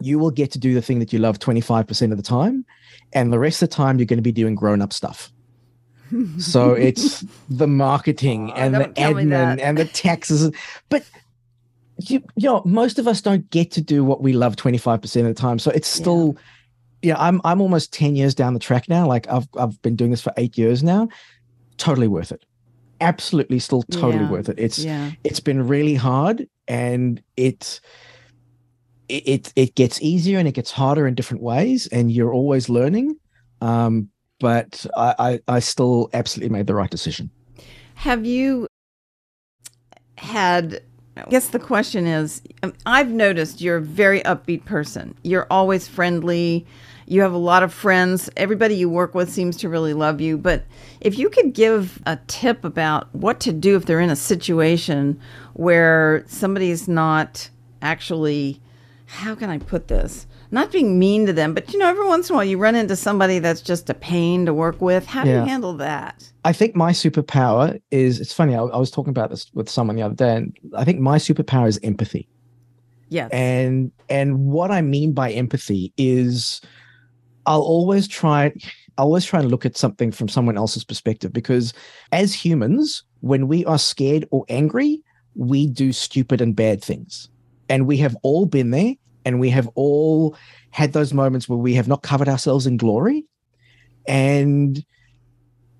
you 0.00 0.18
will 0.18 0.30
get 0.30 0.52
to 0.52 0.58
do 0.58 0.74
the 0.74 0.82
thing 0.82 0.98
that 0.98 1.12
you 1.12 1.18
love 1.18 1.38
25% 1.38 2.10
of 2.10 2.16
the 2.16 2.22
time. 2.22 2.64
And 3.12 3.32
the 3.32 3.38
rest 3.38 3.62
of 3.62 3.70
the 3.70 3.74
time, 3.74 3.98
you're 3.98 4.06
going 4.06 4.18
to 4.18 4.22
be 4.22 4.32
doing 4.32 4.54
grown 4.54 4.80
up 4.80 4.92
stuff. 4.92 5.32
so 6.38 6.72
it's 6.72 7.24
the 7.48 7.66
marketing 7.66 8.50
oh, 8.50 8.54
and 8.54 8.74
the 8.74 8.84
admin 8.96 9.60
and 9.60 9.78
the 9.78 9.84
taxes. 9.84 10.50
But 10.88 11.04
you, 11.98 12.22
you 12.36 12.48
know, 12.48 12.62
most 12.64 12.98
of 12.98 13.08
us 13.08 13.20
don't 13.20 13.48
get 13.50 13.70
to 13.72 13.80
do 13.80 14.04
what 14.04 14.20
we 14.22 14.32
love 14.32 14.56
25% 14.56 15.20
of 15.20 15.26
the 15.26 15.34
time. 15.34 15.58
So 15.58 15.70
it's 15.70 15.88
still, 15.88 16.36
yeah. 17.02 17.16
I'm 17.18 17.40
I'm 17.44 17.60
almost 17.60 17.92
10 17.92 18.16
years 18.16 18.34
down 18.34 18.54
the 18.54 18.60
track 18.60 18.88
now. 18.88 19.06
Like 19.06 19.28
I've 19.28 19.48
I've 19.58 19.80
been 19.82 19.96
doing 19.96 20.10
this 20.10 20.20
for 20.20 20.32
eight 20.36 20.58
years 20.58 20.82
now. 20.82 21.08
Totally 21.76 22.08
worth 22.08 22.32
it. 22.32 22.44
Absolutely 23.00 23.58
still 23.58 23.82
totally 23.84 24.24
yeah. 24.24 24.30
worth 24.30 24.48
it. 24.48 24.58
It's 24.58 24.78
yeah. 24.78 25.12
it's 25.22 25.40
been 25.40 25.66
really 25.66 25.94
hard 25.94 26.48
and 26.68 27.22
it's 27.36 27.80
it, 29.08 29.52
it 29.54 29.74
gets 29.74 30.00
easier 30.00 30.38
and 30.38 30.48
it 30.48 30.52
gets 30.52 30.70
harder 30.70 31.06
in 31.06 31.14
different 31.14 31.42
ways 31.42 31.86
and 31.88 32.10
you're 32.10 32.32
always 32.32 32.68
learning. 32.68 33.16
Um, 33.60 34.08
but 34.40 34.86
I, 34.96 35.14
I, 35.18 35.40
I 35.46 35.58
still 35.60 36.08
absolutely 36.12 36.56
made 36.56 36.66
the 36.66 36.74
right 36.74 36.90
decision. 36.90 37.30
Have 37.96 38.24
you 38.24 38.66
had 40.16 40.82
I 41.16 41.24
guess 41.30 41.48
the 41.48 41.60
question 41.60 42.06
is 42.06 42.42
um, 42.62 42.74
I've 42.86 43.10
noticed 43.10 43.60
you're 43.60 43.76
a 43.76 43.82
very 43.82 44.20
upbeat 44.22 44.64
person. 44.64 45.14
You're 45.22 45.46
always 45.50 45.86
friendly. 45.86 46.66
You 47.06 47.22
have 47.22 47.32
a 47.32 47.38
lot 47.38 47.62
of 47.62 47.72
friends. 47.72 48.30
Everybody 48.36 48.74
you 48.74 48.88
work 48.88 49.14
with 49.14 49.30
seems 49.30 49.56
to 49.58 49.68
really 49.68 49.94
love 49.94 50.20
you. 50.20 50.38
But 50.38 50.64
if 51.00 51.18
you 51.18 51.28
could 51.28 51.52
give 51.52 52.00
a 52.06 52.18
tip 52.26 52.64
about 52.64 53.14
what 53.14 53.40
to 53.40 53.52
do 53.52 53.76
if 53.76 53.86
they're 53.86 54.00
in 54.00 54.10
a 54.10 54.16
situation 54.16 55.20
where 55.52 56.24
somebody's 56.26 56.88
not 56.88 57.50
actually, 57.82 58.60
how 59.06 59.34
can 59.34 59.50
I 59.50 59.58
put 59.58 59.88
this? 59.88 60.26
not 60.54 60.70
being 60.70 60.98
mean 60.98 61.26
to 61.26 61.32
them, 61.32 61.52
but 61.52 61.72
you 61.72 61.78
know, 61.78 61.88
every 61.88 62.06
once 62.06 62.30
in 62.30 62.34
a 62.34 62.36
while 62.36 62.44
you 62.44 62.56
run 62.56 62.76
into 62.76 62.94
somebody 62.96 63.40
that's 63.40 63.60
just 63.60 63.90
a 63.90 63.94
pain 63.94 64.46
to 64.46 64.54
work 64.54 64.80
with. 64.80 65.04
How 65.04 65.24
do 65.24 65.30
yeah. 65.30 65.40
you 65.40 65.48
handle 65.48 65.74
that? 65.74 66.30
I 66.44 66.52
think 66.52 66.76
my 66.76 66.92
superpower 66.92 67.80
is 67.90 68.20
it's 68.20 68.32
funny, 68.32 68.54
I, 68.54 68.62
I, 68.62 68.78
was 68.78 68.90
talking 68.90 69.10
about 69.10 69.30
this 69.30 69.50
with 69.52 69.68
someone 69.68 69.96
the 69.96 70.02
other 70.02 70.14
day, 70.14 70.36
and 70.36 70.56
I 70.76 70.84
think 70.84 71.00
my 71.00 71.18
superpower 71.18 71.66
is 71.66 71.78
empathy. 71.82 72.28
Yes. 73.08 73.30
And 73.32 73.92
and 74.08 74.46
what 74.46 74.70
I 74.70 74.80
mean 74.80 75.12
by 75.12 75.32
empathy 75.32 75.92
is 75.98 76.60
I'll 77.46 77.62
always 77.62 78.08
try 78.08 78.52
I 78.96 79.02
always 79.02 79.24
try 79.24 79.40
and 79.40 79.50
look 79.50 79.66
at 79.66 79.76
something 79.76 80.12
from 80.12 80.28
someone 80.28 80.56
else's 80.56 80.84
perspective 80.84 81.32
because 81.32 81.74
as 82.12 82.32
humans, 82.32 83.02
when 83.20 83.48
we 83.48 83.64
are 83.64 83.78
scared 83.78 84.26
or 84.30 84.44
angry, 84.48 85.02
we 85.34 85.66
do 85.66 85.92
stupid 85.92 86.40
and 86.40 86.54
bad 86.54 86.82
things. 86.82 87.28
And 87.68 87.86
we 87.86 87.96
have 87.96 88.16
all 88.22 88.46
been 88.46 88.70
there 88.70 88.94
and 89.24 89.40
we 89.40 89.50
have 89.50 89.68
all 89.74 90.36
had 90.70 90.92
those 90.92 91.12
moments 91.12 91.48
where 91.48 91.58
we 91.58 91.74
have 91.74 91.88
not 91.88 92.02
covered 92.02 92.28
ourselves 92.28 92.66
in 92.66 92.76
glory 92.76 93.24
and 94.06 94.84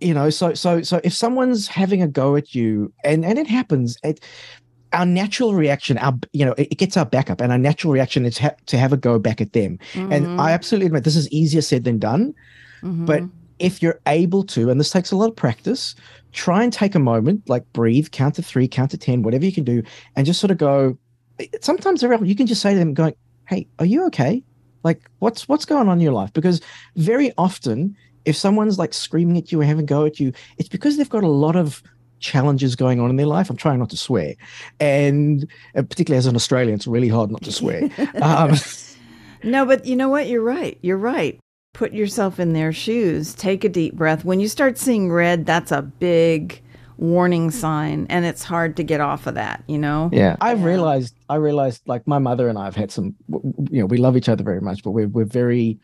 you 0.00 0.14
know 0.14 0.30
so 0.30 0.54
so 0.54 0.83
so 0.83 1.00
if 1.04 1.12
someone's 1.12 1.68
having 1.68 2.02
a 2.02 2.09
go 2.09 2.37
at 2.37 2.54
you 2.54 2.92
and 3.04 3.25
and 3.25 3.38
it 3.38 3.47
happens 3.47 3.97
it, 4.02 4.21
our 4.94 5.06
natural 5.06 5.54
reaction 5.54 5.98
our 5.98 6.14
you 6.32 6.44
know 6.44 6.54
it, 6.56 6.76
gets 6.78 6.96
our 6.96 7.04
backup 7.04 7.40
and 7.40 7.52
our 7.52 7.58
natural 7.58 7.92
reaction 7.92 8.24
is 8.24 8.38
ha- 8.38 8.54
to 8.66 8.78
have 8.78 8.92
a 8.92 8.96
go 8.96 9.18
back 9.18 9.40
at 9.40 9.52
them 9.52 9.78
mm-hmm. 9.92 10.12
and 10.12 10.40
i 10.40 10.52
absolutely 10.52 10.86
admit 10.86 11.04
this 11.04 11.16
is 11.16 11.28
easier 11.30 11.60
said 11.60 11.84
than 11.84 11.98
done 11.98 12.34
mm-hmm. 12.82 13.04
but 13.04 13.22
if 13.58 13.82
you're 13.82 14.00
able 14.06 14.42
to 14.42 14.70
and 14.70 14.80
this 14.80 14.90
takes 14.90 15.12
a 15.12 15.16
lot 15.16 15.28
of 15.28 15.36
practice 15.36 15.94
try 16.32 16.62
and 16.64 16.72
take 16.72 16.94
a 16.94 16.98
moment 16.98 17.48
like 17.48 17.70
breathe 17.72 18.08
count 18.10 18.34
to 18.34 18.42
three 18.42 18.66
count 18.66 18.90
to 18.90 18.98
ten 18.98 19.22
whatever 19.22 19.44
you 19.44 19.52
can 19.52 19.64
do 19.64 19.82
and 20.16 20.26
just 20.26 20.40
sort 20.40 20.50
of 20.50 20.58
go 20.58 20.96
sometimes 21.60 22.02
you 22.02 22.34
can 22.34 22.46
just 22.46 22.62
say 22.62 22.72
to 22.72 22.78
them 22.78 22.94
going 22.94 23.14
hey, 23.46 23.66
are 23.78 23.86
you 23.86 24.04
okay? 24.06 24.42
Like, 24.82 25.10
what's 25.18 25.48
what's 25.48 25.64
going 25.64 25.88
on 25.88 25.98
in 25.98 26.02
your 26.02 26.12
life? 26.12 26.32
Because 26.32 26.60
very 26.96 27.32
often, 27.38 27.96
if 28.24 28.36
someone's 28.36 28.78
like 28.78 28.94
screaming 28.94 29.38
at 29.38 29.52
you 29.52 29.60
or 29.60 29.64
having 29.64 29.84
a 29.84 29.86
go 29.86 30.04
at 30.04 30.20
you, 30.20 30.32
it's 30.58 30.68
because 30.68 30.96
they've 30.96 31.08
got 31.08 31.24
a 31.24 31.28
lot 31.28 31.56
of 31.56 31.82
challenges 32.25 32.75
going 32.75 33.00
on 33.00 33.11
in 33.11 33.16
their 33.16 33.26
life. 33.26 33.50
I'm 33.50 33.57
trying 33.57 33.78
not 33.78 33.90
to 33.90 33.97
swear, 33.97 34.35
and 34.81 35.49
uh, 35.76 35.83
particularly 35.83 36.19
as 36.19 36.26
an 36.26 36.35
Australian, 36.35 36.75
it's 36.75 36.87
really 36.87 37.09
hard 37.09 37.31
not 37.31 37.43
to 37.43 37.52
swear. 37.52 37.90
um, 38.23 38.54
no, 39.45 39.64
but 39.66 39.87
you 39.87 39.95
know 39.95 40.09
what? 40.09 40.26
You're 40.26 40.43
right. 40.43 40.78
You're 40.83 40.97
right. 40.97 41.38
Put 41.75 41.93
yourself 41.93 42.40
in 42.40 42.52
their 42.52 42.73
shoes. 42.73 43.35
Take 43.35 43.64
a 43.64 43.69
deep 43.69 43.95
breath. 43.95 44.25
When 44.25 44.40
you 44.40 44.49
start 44.49 44.78
seeing 44.78 45.12
red, 45.12 45.45
that's 45.45 45.71
a 45.71 45.83
big 45.83 46.61
warning 46.97 47.50
sign 47.50 48.07
and 48.09 48.25
it's 48.25 48.45
hard 48.45 48.76
to 48.76 48.85
get 48.85 49.00
off 49.00 49.26
of 49.26 49.35
that 49.35 49.64
you 49.66 49.76
know 49.76 50.09
yeah 50.12 50.37
i've 50.40 50.61
yeah. 50.61 50.66
realized 50.66 51.16
i 51.28 51.35
realized 51.35 51.83
like 51.87 52.07
my 52.07 52.21
mother 52.21 52.49
and 52.49 52.57
i've 52.57 52.76
had 52.76 52.93
some 52.93 53.12
you 53.69 53.81
know 53.81 53.87
we 53.87 53.99
love 53.99 54.16
each 54.16 54.28
other 54.28 54.45
very 54.45 54.61
much 54.61 54.81
but 54.85 54.93
we're, 54.93 55.09
we're 55.09 55.25
very 55.25 55.76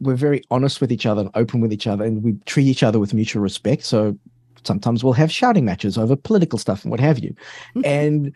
we're 0.00 0.14
very 0.14 0.40
honest 0.48 0.80
with 0.80 0.92
each 0.92 1.06
other 1.06 1.22
and 1.22 1.30
open 1.34 1.60
with 1.60 1.72
each 1.72 1.88
other 1.88 2.04
and 2.04 2.22
we 2.22 2.34
treat 2.46 2.68
each 2.68 2.84
other 2.84 3.00
with 3.00 3.12
mutual 3.12 3.42
respect 3.42 3.82
so 3.82 4.16
sometimes 4.64 5.02
we'll 5.02 5.12
have 5.12 5.30
shouting 5.30 5.64
matches 5.64 5.98
over 5.98 6.16
political 6.16 6.58
stuff 6.58 6.84
and 6.84 6.90
what 6.90 7.00
have 7.00 7.18
you 7.18 7.30
mm-hmm. 7.30 7.84
and 7.84 8.34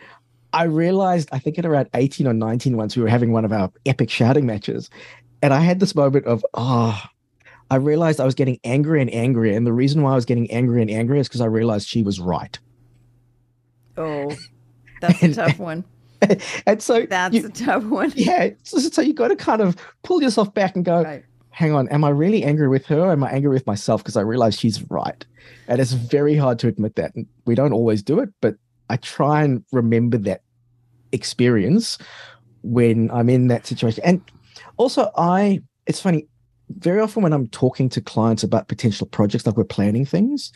i 0.52 0.64
realized 0.64 1.28
i 1.32 1.38
think 1.38 1.58
at 1.58 1.66
around 1.66 1.88
18 1.94 2.26
or 2.26 2.32
19 2.32 2.76
once 2.76 2.96
we 2.96 3.02
were 3.02 3.08
having 3.08 3.32
one 3.32 3.44
of 3.44 3.52
our 3.52 3.70
epic 3.84 4.10
shouting 4.10 4.46
matches 4.46 4.90
and 5.42 5.52
i 5.52 5.60
had 5.60 5.80
this 5.80 5.94
moment 5.94 6.26
of 6.26 6.44
oh 6.54 7.02
I 7.70 7.76
realized 7.76 8.20
I 8.20 8.24
was 8.24 8.34
getting 8.34 8.60
angrier 8.64 9.00
and 9.00 9.12
angrier. 9.12 9.56
And 9.56 9.66
the 9.66 9.72
reason 9.72 10.02
why 10.02 10.12
I 10.12 10.14
was 10.14 10.24
getting 10.24 10.50
angrier 10.50 10.80
and 10.80 10.90
angrier 10.90 11.20
is 11.20 11.28
because 11.28 11.40
I 11.40 11.46
realized 11.46 11.88
she 11.88 12.02
was 12.02 12.20
right. 12.20 12.58
Oh, 13.96 14.34
that's 15.00 15.22
a 15.22 15.34
tough 15.34 15.58
one. 15.58 15.84
and 16.66 16.82
so 16.82 17.06
that's 17.06 17.34
you, 17.34 17.46
a 17.46 17.48
tough 17.50 17.84
one. 17.84 18.12
Yeah. 18.14 18.50
So, 18.62 18.78
so 18.78 19.02
you 19.02 19.12
got 19.12 19.28
to 19.28 19.36
kind 19.36 19.60
of 19.60 19.76
pull 20.02 20.22
yourself 20.22 20.52
back 20.54 20.76
and 20.76 20.84
go, 20.84 21.02
right. 21.02 21.24
Hang 21.56 21.72
on, 21.72 21.88
am 21.88 22.04
I 22.04 22.10
really 22.10 22.44
angry 22.44 22.68
with 22.68 22.84
her? 22.84 23.10
am 23.10 23.24
I 23.24 23.30
angry 23.30 23.50
with 23.50 23.66
myself? 23.66 24.02
Because 24.02 24.18
I 24.18 24.20
realize 24.20 24.58
she's 24.58 24.82
right. 24.90 25.24
And 25.68 25.80
it's 25.80 25.92
very 25.92 26.36
hard 26.36 26.58
to 26.58 26.68
admit 26.68 26.96
that. 26.96 27.14
We 27.46 27.54
don't 27.54 27.72
always 27.72 28.02
do 28.02 28.20
it, 28.20 28.28
but 28.42 28.56
I 28.90 28.98
try 28.98 29.42
and 29.42 29.64
remember 29.72 30.18
that 30.18 30.42
experience 31.12 31.96
when 32.62 33.10
I'm 33.10 33.30
in 33.30 33.48
that 33.48 33.66
situation. 33.66 34.04
And 34.04 34.20
also, 34.76 35.10
I, 35.16 35.62
it's 35.86 35.98
funny, 35.98 36.26
very 36.68 37.00
often 37.00 37.22
when 37.22 37.32
I'm 37.32 37.46
talking 37.46 37.88
to 37.88 38.02
clients 38.02 38.42
about 38.42 38.68
potential 38.68 39.06
projects, 39.06 39.46
like 39.46 39.56
we're 39.56 39.64
planning 39.64 40.04
things, 40.04 40.52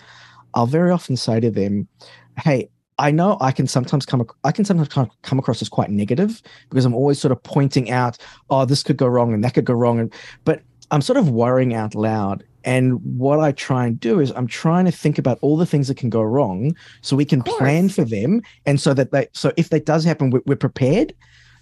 I'll 0.53 0.67
very 0.67 0.91
often 0.91 1.17
say 1.17 1.41
to 1.41 1.51
them, 1.51 1.89
hey, 2.37 2.69
I 2.99 3.11
know 3.11 3.39
I 3.41 3.53
can 3.53 3.67
sometimes 3.67 4.05
come 4.05 4.27
I 4.45 4.53
can 4.53 4.67
sometimes 4.67 4.91
come 5.23 5.39
across 5.39 5.63
as 5.63 5.71
quite 5.71 5.89
negative 5.89 6.43
because 6.69 6.85
I'm 6.85 6.95
always 6.95 7.19
sort 7.19 7.33
of 7.33 7.43
pointing 7.43 7.91
out, 7.91 8.19
oh, 8.51 8.67
this 8.67 8.83
could 8.83 8.99
go 8.99 9.07
wrong 9.07 9.33
and 9.33 9.43
that 9.43 9.55
could 9.55 9.65
go 9.65 9.73
wrong, 9.73 9.99
and 9.99 10.13
but 10.45 10.61
I'm 10.91 11.03
sort 11.03 11.17
of 11.17 11.31
worrying 11.31 11.75
out 11.75 11.95
loud. 11.95 12.45
And 12.63 13.01
what 13.19 13.41
I 13.41 13.53
try 13.53 13.87
and 13.87 13.99
do 13.99 14.21
is 14.21 14.33
I'm 14.33 14.47
trying 14.47 14.85
to 14.85 14.93
think 14.93 15.19
about 15.19 15.39
all 15.41 15.57
the 15.57 15.65
things 15.65 15.89
that 15.89 15.97
can 15.97 16.11
go 16.11 16.23
wrong, 16.23 16.77
so 17.01 17.17
we 17.17 17.25
can 17.25 17.43
plan 17.43 17.89
for 17.89 18.05
them, 18.05 18.43
and 18.67 18.79
so 18.79 18.93
that 18.95 19.13
they 19.13 19.29
so 19.33 19.51
if 19.57 19.71
that 19.71 19.87
does 19.87 20.05
happen, 20.05 20.31
we're, 20.31 20.43
we're 20.47 20.57
prepared. 20.57 21.15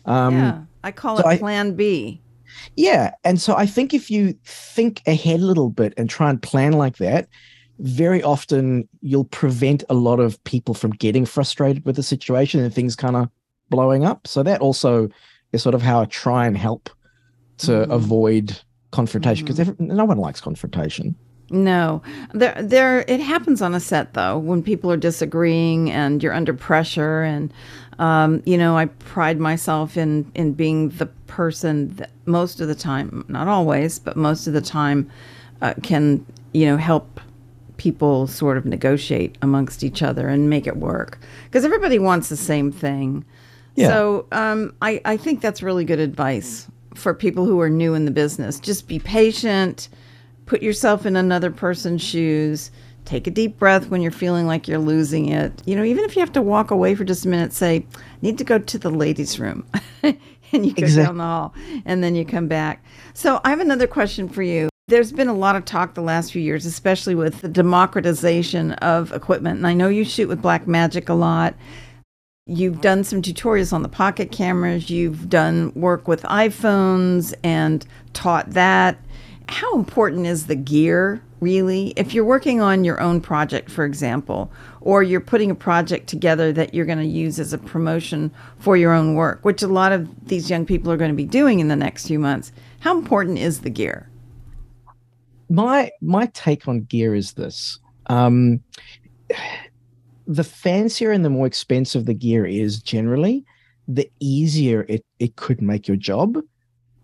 Um, 0.06 0.34
yeah, 0.34 0.60
I 0.82 0.90
call 0.90 1.18
so 1.18 1.28
it 1.28 1.38
Plan 1.38 1.74
B. 1.74 2.20
Yeah, 2.76 3.12
and 3.22 3.40
so 3.40 3.54
I 3.54 3.66
think 3.66 3.94
if 3.94 4.10
you 4.10 4.34
think 4.44 5.02
ahead 5.06 5.40
a 5.40 5.44
little 5.44 5.70
bit 5.70 5.94
and 5.96 6.10
try 6.10 6.30
and 6.30 6.42
plan 6.42 6.72
like 6.72 6.96
that, 6.96 7.28
very 7.78 8.22
often 8.22 8.88
you'll 9.00 9.24
prevent 9.26 9.84
a 9.88 9.94
lot 9.94 10.18
of 10.18 10.42
people 10.44 10.74
from 10.74 10.90
getting 10.92 11.24
frustrated 11.24 11.84
with 11.84 11.96
the 11.96 12.02
situation 12.02 12.60
and 12.60 12.74
things 12.74 12.96
kind 12.96 13.14
of 13.14 13.28
blowing 13.70 14.04
up. 14.04 14.26
So 14.26 14.42
that 14.42 14.60
also 14.60 15.08
is 15.52 15.62
sort 15.62 15.74
of 15.74 15.82
how 15.82 16.00
I 16.00 16.06
try 16.06 16.46
and 16.46 16.56
help 16.56 16.90
to 17.58 17.72
mm-hmm. 17.72 17.92
avoid 17.92 18.60
confrontation 18.90 19.44
because 19.44 19.58
mm-hmm. 19.58 19.86
no 19.94 20.04
one 20.04 20.18
likes 20.18 20.40
confrontation. 20.40 21.14
No, 21.50 22.02
there, 22.34 22.56
there. 22.60 23.04
It 23.08 23.20
happens 23.20 23.62
on 23.62 23.74
a 23.74 23.80
set 23.80 24.14
though 24.14 24.38
when 24.38 24.62
people 24.62 24.92
are 24.92 24.98
disagreeing 24.98 25.90
and 25.90 26.22
you're 26.22 26.34
under 26.34 26.52
pressure. 26.52 27.22
And 27.22 27.52
um, 27.98 28.42
you 28.44 28.58
know, 28.58 28.76
I 28.76 28.86
pride 28.86 29.40
myself 29.40 29.96
in 29.96 30.30
in 30.34 30.52
being 30.52 30.90
the 30.90 31.06
person 31.26 31.94
that 31.96 32.10
most 32.26 32.60
of 32.60 32.68
the 32.68 32.74
time, 32.74 33.24
not 33.28 33.48
always, 33.48 33.98
but 33.98 34.16
most 34.16 34.46
of 34.46 34.52
the 34.52 34.60
time, 34.60 35.10
uh, 35.62 35.74
can 35.82 36.24
you 36.52 36.66
know 36.66 36.76
help 36.76 37.18
people 37.78 38.26
sort 38.26 38.58
of 38.58 38.66
negotiate 38.66 39.38
amongst 39.40 39.82
each 39.82 40.02
other 40.02 40.28
and 40.28 40.50
make 40.50 40.66
it 40.66 40.76
work 40.76 41.18
because 41.44 41.64
everybody 41.64 41.98
wants 41.98 42.28
the 42.28 42.36
same 42.36 42.70
thing. 42.70 43.24
Yeah. 43.74 43.88
So 43.88 44.26
um, 44.32 44.74
I, 44.82 45.00
I 45.04 45.16
think 45.16 45.40
that's 45.40 45.62
really 45.62 45.84
good 45.84 46.00
advice 46.00 46.66
for 46.98 47.14
people 47.14 47.44
who 47.44 47.60
are 47.60 47.70
new 47.70 47.94
in 47.94 48.04
the 48.04 48.10
business. 48.10 48.60
Just 48.60 48.88
be 48.88 48.98
patient, 48.98 49.88
put 50.46 50.62
yourself 50.62 51.06
in 51.06 51.16
another 51.16 51.50
person's 51.50 52.02
shoes, 52.02 52.70
take 53.04 53.26
a 53.26 53.30
deep 53.30 53.58
breath 53.58 53.88
when 53.88 54.02
you're 54.02 54.10
feeling 54.10 54.46
like 54.46 54.68
you're 54.68 54.78
losing 54.78 55.28
it. 55.28 55.62
You 55.66 55.76
know, 55.76 55.84
even 55.84 56.04
if 56.04 56.16
you 56.16 56.20
have 56.20 56.32
to 56.32 56.42
walk 56.42 56.70
away 56.70 56.94
for 56.94 57.04
just 57.04 57.24
a 57.24 57.28
minute, 57.28 57.52
say, 57.52 57.86
need 58.22 58.38
to 58.38 58.44
go 58.44 58.58
to 58.58 58.78
the 58.78 58.90
ladies' 58.90 59.38
room. 59.38 59.66
and 60.02 60.66
you 60.66 60.72
go 60.72 60.82
exactly. 60.84 61.04
down 61.04 61.16
the 61.18 61.24
hall 61.24 61.54
and 61.84 62.02
then 62.02 62.14
you 62.14 62.24
come 62.24 62.48
back. 62.48 62.84
So 63.14 63.40
I 63.44 63.50
have 63.50 63.60
another 63.60 63.86
question 63.86 64.28
for 64.28 64.42
you. 64.42 64.68
There's 64.88 65.12
been 65.12 65.28
a 65.28 65.34
lot 65.34 65.54
of 65.54 65.66
talk 65.66 65.94
the 65.94 66.00
last 66.00 66.32
few 66.32 66.40
years, 66.40 66.64
especially 66.64 67.14
with 67.14 67.42
the 67.42 67.48
democratization 67.48 68.72
of 68.74 69.12
equipment. 69.12 69.58
And 69.58 69.66
I 69.66 69.74
know 69.74 69.88
you 69.88 70.04
shoot 70.04 70.28
with 70.28 70.42
Blackmagic 70.42 71.10
a 71.10 71.14
lot. 71.14 71.54
You've 72.48 72.80
done 72.80 73.04
some 73.04 73.22
tutorials 73.22 73.72
on 73.72 73.82
the 73.82 73.88
pocket 73.88 74.32
cameras. 74.32 74.90
You've 74.90 75.28
done 75.28 75.72
work 75.74 76.08
with 76.08 76.22
iPhones 76.22 77.34
and 77.44 77.86
taught 78.14 78.50
that. 78.50 78.98
How 79.48 79.74
important 79.76 80.26
is 80.26 80.46
the 80.46 80.56
gear, 80.56 81.22
really? 81.40 81.92
If 81.96 82.12
you're 82.12 82.24
working 82.24 82.60
on 82.60 82.84
your 82.84 83.00
own 83.00 83.20
project, 83.20 83.70
for 83.70 83.84
example, 83.84 84.50
or 84.80 85.02
you're 85.02 85.20
putting 85.20 85.50
a 85.50 85.54
project 85.54 86.06
together 86.06 86.52
that 86.52 86.74
you're 86.74 86.86
going 86.86 86.98
to 86.98 87.04
use 87.04 87.38
as 87.38 87.52
a 87.52 87.58
promotion 87.58 88.30
for 88.58 88.76
your 88.76 88.92
own 88.92 89.14
work, 89.14 89.44
which 89.44 89.62
a 89.62 89.68
lot 89.68 89.92
of 89.92 90.08
these 90.26 90.50
young 90.50 90.66
people 90.66 90.90
are 90.90 90.96
going 90.96 91.10
to 91.10 91.16
be 91.16 91.24
doing 91.24 91.60
in 91.60 91.68
the 91.68 91.76
next 91.76 92.08
few 92.08 92.18
months, 92.18 92.52
how 92.80 92.96
important 92.96 93.38
is 93.38 93.60
the 93.60 93.70
gear? 93.70 94.08
my 95.48 95.90
my 96.00 96.26
take 96.26 96.68
on 96.68 96.80
gear 96.80 97.14
is 97.14 97.32
this. 97.32 97.78
Um, 98.06 98.60
the 100.28 100.44
fancier 100.44 101.10
and 101.10 101.24
the 101.24 101.30
more 101.30 101.46
expensive 101.46 102.04
the 102.04 102.14
gear 102.14 102.44
is 102.44 102.80
generally, 102.82 103.44
the 103.88 104.08
easier 104.20 104.84
it, 104.88 105.04
it 105.18 105.36
could 105.36 105.62
make 105.62 105.88
your 105.88 105.96
job. 105.96 106.38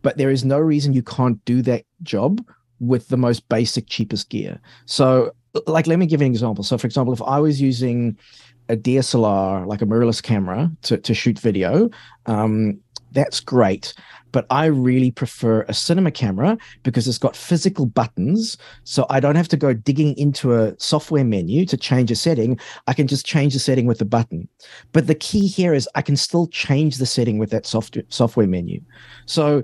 But 0.03 0.19
there 0.19 0.31
is 0.31 0.45
no 0.45 0.59
reason 0.59 0.93
you 0.93 1.03
can't 1.03 1.43
do 1.47 1.63
that 1.63 1.85
job 2.03 2.45
with 2.81 3.09
the 3.09 3.17
most 3.17 3.49
basic, 3.49 3.87
cheapest 3.87 4.29
gear. 4.29 4.61
So, 4.85 5.33
like, 5.67 5.87
let 5.87 5.99
me 5.99 6.05
give 6.05 6.21
you 6.21 6.27
an 6.27 6.33
example. 6.33 6.63
So, 6.63 6.77
for 6.77 6.87
example, 6.87 7.15
if 7.15 7.23
I 7.23 7.41
was 7.41 7.63
using 7.63 8.19
a 8.69 8.77
DSLR, 8.77 9.67
like 9.67 9.83
a 9.83 9.87
mirrorless 9.87 10.23
camera, 10.23 10.71
to, 10.83 10.99
to 10.99 11.15
shoot 11.15 11.39
video, 11.39 11.91
um, 12.27 12.81
that's 13.13 13.41
great 13.41 13.95
but 14.35 14.47
I 14.51 14.65
really 14.65 15.13
prefer 15.13 15.63
a 15.69 15.73
cinema 15.73 16.11
camera 16.11 16.59
because 16.83 17.07
it's 17.07 17.19
got 17.19 17.37
physical 17.37 17.87
buttons. 17.87 18.59
So 18.83 19.07
I 19.09 19.21
don't 19.21 19.37
have 19.37 19.47
to 19.47 19.57
go 19.57 19.73
digging 19.73 20.19
into 20.19 20.55
a 20.55 20.75
software 20.81 21.23
menu 21.23 21.65
to 21.67 21.77
change 21.77 22.11
a 22.11 22.17
setting. 22.17 22.59
I 22.89 22.95
can 22.95 23.07
just 23.07 23.25
change 23.25 23.53
the 23.53 23.61
setting 23.61 23.87
with 23.87 23.99
the 23.99 24.05
button. 24.05 24.49
But 24.91 25.07
the 25.07 25.15
key 25.15 25.47
here 25.47 25.73
is 25.73 25.89
I 25.95 26.03
can 26.03 26.17
still 26.17 26.49
change 26.49 26.97
the 26.97 27.07
setting 27.07 27.39
with 27.39 27.51
that 27.51 27.65
soft- 27.65 27.97
software 28.09 28.49
menu. 28.49 28.81
So 29.27 29.63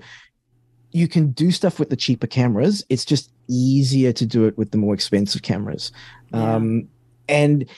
you 0.92 1.09
can 1.09 1.33
do 1.33 1.50
stuff 1.50 1.80
with 1.80 1.90
the 1.90 1.97
cheaper 1.97 2.28
cameras. 2.28 2.85
It's 2.88 3.04
just 3.04 3.33
easier 3.49 4.12
to 4.12 4.25
do 4.25 4.45
it 4.45 4.57
with 4.57 4.71
the 4.71 4.78
more 4.78 4.95
expensive 4.95 5.42
cameras. 5.42 5.90
Yeah. 6.33 6.54
Um, 6.54 6.87
and 7.28 7.69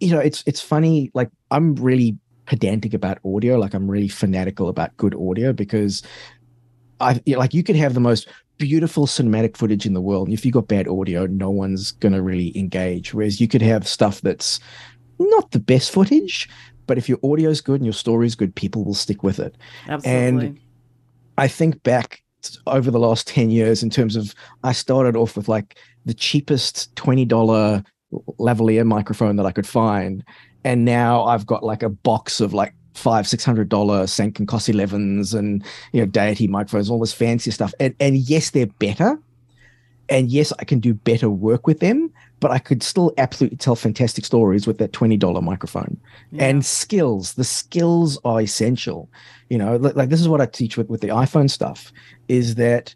you 0.00 0.10
know, 0.10 0.18
it's 0.18 0.42
it's 0.46 0.60
funny. 0.60 1.10
Like 1.14 1.30
I'm 1.50 1.74
really 1.76 2.16
pedantic 2.46 2.94
about 2.94 3.18
audio. 3.24 3.58
Like 3.58 3.74
I'm 3.74 3.90
really 3.90 4.08
fanatical 4.08 4.68
about 4.68 4.96
good 4.96 5.14
audio 5.14 5.52
because 5.52 6.02
I 7.00 7.20
like 7.26 7.54
you 7.54 7.62
could 7.62 7.76
have 7.76 7.94
the 7.94 8.00
most 8.00 8.28
beautiful 8.58 9.06
cinematic 9.06 9.56
footage 9.56 9.86
in 9.86 9.92
the 9.92 10.00
world. 10.00 10.28
And 10.28 10.34
if 10.34 10.44
you 10.44 10.52
got 10.52 10.68
bad 10.68 10.88
audio, 10.88 11.26
no 11.26 11.50
one's 11.50 11.92
gonna 11.92 12.22
really 12.22 12.56
engage. 12.56 13.12
Whereas 13.12 13.40
you 13.40 13.48
could 13.48 13.62
have 13.62 13.86
stuff 13.86 14.20
that's 14.20 14.60
not 15.18 15.50
the 15.50 15.60
best 15.60 15.90
footage, 15.90 16.48
but 16.86 16.98
if 16.98 17.08
your 17.08 17.18
audio 17.22 17.50
is 17.50 17.60
good 17.60 17.76
and 17.76 17.86
your 17.86 17.92
story 17.92 18.26
is 18.26 18.34
good, 18.34 18.54
people 18.54 18.84
will 18.84 18.94
stick 18.94 19.22
with 19.22 19.38
it. 19.38 19.56
Absolutely. 19.88 20.46
And 20.46 20.60
I 21.38 21.48
think 21.48 21.82
back 21.82 22.22
over 22.66 22.90
the 22.90 22.98
last 22.98 23.26
10 23.26 23.50
years 23.50 23.82
in 23.82 23.90
terms 23.90 24.14
of 24.14 24.34
I 24.62 24.72
started 24.72 25.16
off 25.16 25.36
with 25.36 25.48
like 25.48 25.78
the 26.04 26.14
cheapest 26.14 26.94
$20 26.94 27.84
lavalier 28.38 28.86
microphone 28.86 29.36
that 29.36 29.46
I 29.46 29.52
could 29.52 29.66
find 29.66 30.24
and 30.66 30.84
now 30.84 31.22
I've 31.22 31.46
got 31.46 31.62
like 31.62 31.84
a 31.84 31.88
box 31.88 32.40
of 32.40 32.52
like 32.52 32.74
five 32.94 33.28
six 33.28 33.44
hundred 33.44 33.68
dollar 33.68 34.04
Sanken 34.04 34.48
COS 34.48 34.66
11s 34.66 35.32
and 35.32 35.64
you 35.92 36.00
know 36.00 36.06
deity 36.06 36.48
microphones, 36.48 36.90
all 36.90 36.98
this 36.98 37.12
fancy 37.12 37.52
stuff. 37.52 37.72
And 37.78 37.94
and 38.00 38.16
yes, 38.16 38.50
they're 38.50 38.66
better, 38.66 39.16
and 40.08 40.28
yes, 40.28 40.52
I 40.58 40.64
can 40.64 40.80
do 40.80 40.92
better 40.92 41.30
work 41.30 41.68
with 41.68 41.78
them. 41.78 42.12
But 42.38 42.50
I 42.50 42.58
could 42.58 42.82
still 42.82 43.14
absolutely 43.16 43.56
tell 43.56 43.76
fantastic 43.76 44.24
stories 44.24 44.66
with 44.66 44.78
that 44.78 44.92
twenty 44.92 45.16
dollar 45.16 45.40
microphone. 45.40 45.98
Yeah. 46.32 46.46
And 46.46 46.66
skills, 46.66 47.34
the 47.34 47.44
skills 47.44 48.18
are 48.24 48.40
essential. 48.40 49.08
You 49.48 49.58
know, 49.58 49.76
like, 49.76 49.94
like 49.94 50.08
this 50.08 50.20
is 50.20 50.28
what 50.28 50.40
I 50.40 50.46
teach 50.46 50.76
with 50.76 50.88
with 50.88 51.00
the 51.00 51.08
iPhone 51.08 51.48
stuff, 51.48 51.92
is 52.26 52.56
that 52.56 52.92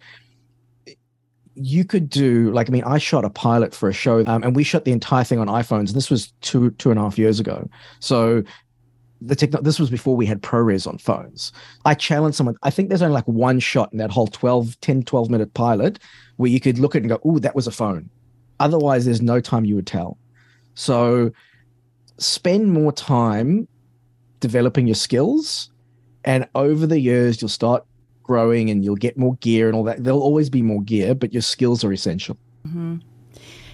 you 1.62 1.84
could 1.84 2.08
do 2.08 2.50
like 2.52 2.68
I 2.68 2.72
mean, 2.72 2.84
I 2.84 2.98
shot 2.98 3.24
a 3.24 3.30
pilot 3.30 3.74
for 3.74 3.88
a 3.88 3.92
show, 3.92 4.24
um, 4.26 4.42
and 4.42 4.56
we 4.56 4.64
shot 4.64 4.84
the 4.84 4.92
entire 4.92 5.24
thing 5.24 5.38
on 5.38 5.46
iPhones. 5.46 5.88
And 5.88 5.96
this 5.96 6.10
was 6.10 6.32
two 6.40 6.70
two 6.72 6.90
and 6.90 6.98
a 6.98 7.02
half 7.02 7.18
years 7.18 7.40
ago, 7.40 7.68
so 8.00 8.42
the 9.20 9.36
techno- 9.36 9.60
this 9.60 9.78
was 9.78 9.90
before 9.90 10.16
we 10.16 10.24
had 10.24 10.42
ProRes 10.42 10.86
on 10.86 10.96
phones. 10.98 11.52
I 11.84 11.94
challenged 11.94 12.36
someone. 12.36 12.56
I 12.62 12.70
think 12.70 12.88
there's 12.88 13.02
only 13.02 13.14
like 13.14 13.28
one 13.28 13.60
shot 13.60 13.92
in 13.92 13.98
that 13.98 14.10
whole 14.10 14.26
12, 14.26 14.80
10, 14.80 15.02
12 15.02 15.28
minute 15.28 15.52
pilot 15.52 15.98
where 16.36 16.50
you 16.50 16.58
could 16.58 16.78
look 16.78 16.94
at 16.94 17.00
it 17.00 17.02
and 17.02 17.10
go, 17.10 17.20
"Oh, 17.24 17.38
that 17.38 17.54
was 17.54 17.66
a 17.66 17.70
phone." 17.70 18.08
Otherwise, 18.60 19.04
there's 19.04 19.22
no 19.22 19.40
time 19.40 19.64
you 19.64 19.74
would 19.74 19.86
tell. 19.86 20.16
So, 20.74 21.32
spend 22.18 22.72
more 22.72 22.92
time 22.92 23.68
developing 24.40 24.86
your 24.86 24.94
skills, 24.94 25.70
and 26.24 26.48
over 26.54 26.86
the 26.86 27.00
years, 27.00 27.42
you'll 27.42 27.48
start 27.48 27.84
growing 28.30 28.70
and 28.70 28.84
you'll 28.84 28.94
get 28.94 29.18
more 29.18 29.34
gear 29.40 29.66
and 29.66 29.76
all 29.76 29.82
that. 29.82 30.04
There'll 30.04 30.22
always 30.22 30.48
be 30.48 30.62
more 30.62 30.82
gear, 30.82 31.16
but 31.16 31.32
your 31.32 31.42
skills 31.42 31.82
are 31.82 31.92
essential. 31.92 32.36
Mm-hmm. 32.64 32.98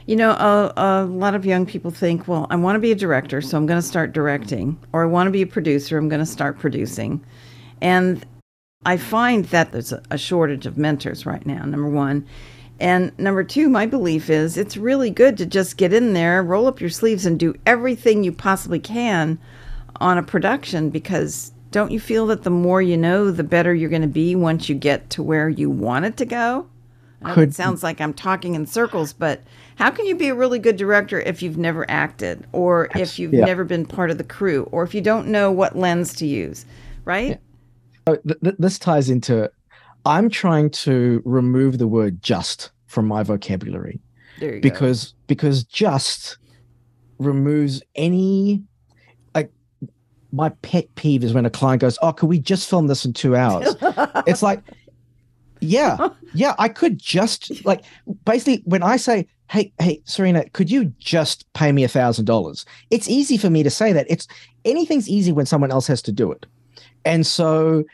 You 0.06 0.16
know, 0.16 0.30
a, 0.30 0.72
a, 0.76 1.04
lot 1.04 1.34
of 1.34 1.44
young 1.44 1.66
people 1.66 1.90
think, 1.90 2.26
well, 2.26 2.46
I 2.48 2.56
want 2.56 2.76
to 2.76 2.80
be 2.80 2.90
a 2.90 2.94
director, 2.94 3.42
so 3.42 3.58
I'm 3.58 3.66
going 3.66 3.82
to 3.82 3.86
start 3.86 4.14
directing, 4.14 4.78
or 4.94 5.02
I 5.02 5.06
want 5.06 5.26
to 5.26 5.30
be 5.30 5.42
a 5.42 5.46
producer, 5.46 5.98
I'm 5.98 6.08
going 6.08 6.20
to 6.20 6.32
start 6.38 6.58
producing. 6.58 7.22
And 7.82 8.24
I 8.86 8.96
find 8.96 9.44
that 9.46 9.72
there's 9.72 9.92
a, 9.92 10.02
a 10.10 10.16
shortage 10.16 10.64
of 10.64 10.78
mentors 10.78 11.26
right 11.26 11.44
now, 11.44 11.62
number 11.66 11.90
one. 11.90 12.26
And 12.80 13.12
number 13.18 13.44
two, 13.44 13.68
my 13.68 13.84
belief 13.84 14.30
is 14.30 14.56
it's 14.56 14.78
really 14.78 15.10
good 15.10 15.36
to 15.36 15.44
just 15.44 15.76
get 15.76 15.92
in 15.92 16.14
there, 16.14 16.42
roll 16.42 16.66
up 16.66 16.80
your 16.80 16.88
sleeves, 16.88 17.26
and 17.26 17.38
do 17.38 17.54
everything 17.66 18.24
you 18.24 18.32
possibly 18.32 18.78
can 18.78 19.38
on 20.00 20.16
a 20.16 20.22
production 20.22 20.88
because 20.88 21.52
don't 21.70 21.90
you 21.90 22.00
feel 22.00 22.26
that 22.28 22.42
the 22.42 22.50
more 22.50 22.80
you 22.80 22.96
know, 22.96 23.30
the 23.30 23.44
better 23.44 23.74
you're 23.74 23.90
going 23.90 24.02
to 24.02 24.08
be 24.08 24.34
once 24.34 24.68
you 24.68 24.74
get 24.74 25.10
to 25.10 25.22
where 25.22 25.48
you 25.48 25.70
want 25.70 26.04
it 26.04 26.16
to 26.18 26.24
go? 26.24 26.68
Could- 27.24 27.48
it 27.48 27.54
sounds 27.54 27.82
like 27.82 28.00
I'm 28.00 28.14
talking 28.14 28.54
in 28.54 28.66
circles, 28.66 29.12
but 29.12 29.42
how 29.76 29.90
can 29.90 30.06
you 30.06 30.16
be 30.16 30.28
a 30.28 30.34
really 30.34 30.58
good 30.58 30.76
director 30.76 31.20
if 31.20 31.42
you've 31.42 31.58
never 31.58 31.88
acted 31.90 32.46
or 32.52 32.88
if 32.94 33.18
you've 33.18 33.34
yeah. 33.34 33.44
never 33.44 33.64
been 33.64 33.84
part 33.84 34.10
of 34.10 34.18
the 34.18 34.24
crew 34.24 34.68
or 34.70 34.84
if 34.84 34.94
you 34.94 35.00
don't 35.00 35.28
know 35.28 35.50
what 35.50 35.76
lens 35.76 36.14
to 36.16 36.26
use, 36.26 36.66
right? 37.04 37.40
So 38.06 38.14
oh, 38.14 38.16
th- 38.26 38.40
th- 38.42 38.56
this 38.58 38.78
ties 38.78 39.10
into 39.10 39.50
I'm 40.04 40.30
trying 40.30 40.70
to 40.70 41.20
remove 41.24 41.78
the 41.78 41.88
word 41.88 42.22
just 42.22 42.70
from 42.86 43.06
my 43.06 43.24
vocabulary 43.24 44.00
There 44.38 44.54
you 44.54 44.60
because 44.60 45.14
because 45.26 45.64
just 45.64 46.38
removes 47.18 47.82
any 47.96 48.62
my 50.36 50.50
pet 50.62 50.94
peeve 50.94 51.24
is 51.24 51.32
when 51.32 51.46
a 51.46 51.50
client 51.50 51.80
goes, 51.80 51.98
"Oh, 52.02 52.12
could 52.12 52.28
we 52.28 52.38
just 52.38 52.68
film 52.68 52.86
this 52.86 53.04
in 53.04 53.12
2 53.12 53.34
hours?" 53.34 53.74
it's 54.26 54.42
like 54.42 54.62
yeah, 55.60 56.08
yeah, 56.34 56.54
I 56.58 56.68
could 56.68 56.98
just 56.98 57.64
like 57.64 57.82
basically 58.24 58.62
when 58.66 58.82
I 58.82 58.96
say, 58.96 59.26
"Hey, 59.50 59.72
hey, 59.80 60.02
Serena, 60.04 60.48
could 60.50 60.70
you 60.70 60.86
just 60.98 61.50
pay 61.54 61.72
me 61.72 61.84
a 61.84 61.88
thousand 61.88 62.26
dollars?" 62.26 62.64
It's 62.90 63.08
easy 63.08 63.36
for 63.36 63.50
me 63.50 63.62
to 63.62 63.70
say 63.70 63.92
that. 63.92 64.06
It's 64.08 64.28
anything's 64.64 65.08
easy 65.08 65.32
when 65.32 65.46
someone 65.46 65.70
else 65.70 65.86
has 65.86 66.02
to 66.02 66.12
do 66.12 66.30
it, 66.30 66.46
and 67.04 67.26
so 67.26 67.84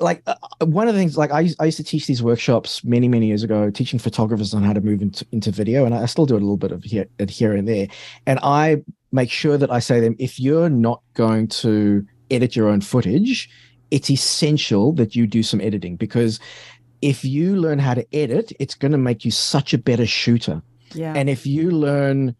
like 0.00 0.22
uh, 0.26 0.34
one 0.60 0.88
of 0.88 0.94
the 0.94 1.00
things 1.00 1.16
like 1.16 1.32
I, 1.32 1.40
used- 1.40 1.60
I 1.60 1.64
used 1.64 1.76
to 1.78 1.84
teach 1.84 2.06
these 2.06 2.22
workshops 2.22 2.84
many 2.84 3.08
many 3.08 3.26
years 3.26 3.42
ago 3.42 3.70
teaching 3.70 3.98
photographers 3.98 4.54
on 4.54 4.62
how 4.62 4.72
to 4.72 4.80
move 4.80 5.02
into, 5.02 5.26
into 5.32 5.50
video 5.50 5.84
and 5.84 5.92
i 5.92 6.06
still 6.06 6.24
do 6.24 6.34
a 6.34 6.38
little 6.38 6.56
bit 6.56 6.70
of 6.70 6.84
here, 6.84 7.06
here 7.28 7.52
and 7.52 7.66
there 7.66 7.88
and 8.24 8.38
i 8.44 8.80
make 9.12 9.30
sure 9.30 9.56
that 9.56 9.70
i 9.70 9.78
say 9.78 9.96
to 9.96 10.00
them 10.02 10.16
if 10.18 10.38
you're 10.38 10.68
not 10.68 11.02
going 11.14 11.46
to 11.48 12.04
edit 12.30 12.54
your 12.56 12.68
own 12.68 12.80
footage 12.80 13.48
it's 13.90 14.10
essential 14.10 14.92
that 14.92 15.16
you 15.16 15.26
do 15.26 15.42
some 15.42 15.60
editing 15.60 15.96
because 15.96 16.38
if 17.00 17.24
you 17.24 17.56
learn 17.56 17.78
how 17.78 17.94
to 17.94 18.04
edit 18.14 18.52
it's 18.60 18.74
going 18.74 18.92
to 18.92 18.98
make 18.98 19.24
you 19.24 19.30
such 19.30 19.72
a 19.72 19.78
better 19.78 20.06
shooter 20.06 20.60
Yeah. 20.94 21.14
and 21.14 21.30
if 21.30 21.46
you 21.46 21.70
learn 21.70 22.34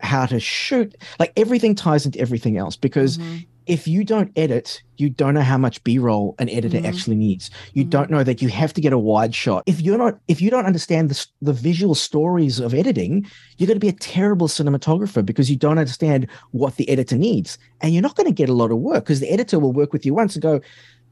how 0.00 0.26
to 0.26 0.38
shoot 0.40 0.94
like 1.18 1.32
everything 1.36 1.74
ties 1.74 2.04
into 2.06 2.18
everything 2.20 2.56
else 2.56 2.76
because 2.76 3.18
Mhm. 3.18 3.46
If 3.66 3.86
you 3.86 4.02
don't 4.04 4.32
edit, 4.36 4.82
you 4.96 5.08
don't 5.08 5.34
know 5.34 5.40
how 5.42 5.56
much 5.58 5.82
B-roll 5.84 6.34
an 6.38 6.48
editor 6.48 6.78
Mhm. 6.78 6.84
actually 6.84 7.16
needs. 7.16 7.50
You 7.74 7.84
Mhm. 7.84 7.90
don't 7.90 8.10
know 8.10 8.24
that 8.24 8.42
you 8.42 8.48
have 8.48 8.72
to 8.74 8.80
get 8.80 8.92
a 8.92 8.98
wide 8.98 9.34
shot. 9.34 9.62
If 9.66 9.80
you're 9.80 9.98
not, 9.98 10.18
if 10.28 10.40
you 10.42 10.50
don't 10.50 10.66
understand 10.66 11.10
the, 11.10 11.26
the 11.42 11.52
visual 11.52 11.94
stories 11.94 12.58
of 12.60 12.74
editing, 12.74 13.24
you're 13.58 13.66
going 13.68 13.76
to 13.76 13.80
be 13.80 13.88
a 13.88 13.92
terrible 13.92 14.48
cinematographer 14.48 15.24
because 15.24 15.50
you 15.50 15.56
don't 15.56 15.78
understand 15.78 16.26
what 16.50 16.76
the 16.76 16.88
editor 16.88 17.16
needs, 17.16 17.58
and 17.80 17.92
you're 17.92 18.02
not 18.02 18.16
going 18.16 18.26
to 18.26 18.32
get 18.32 18.48
a 18.48 18.52
lot 18.54 18.70
of 18.72 18.78
work 18.78 19.04
because 19.04 19.20
the 19.20 19.30
editor 19.30 19.58
will 19.58 19.72
work 19.72 19.92
with 19.92 20.04
you 20.04 20.14
once 20.14 20.34
and 20.34 20.42
go, 20.42 20.60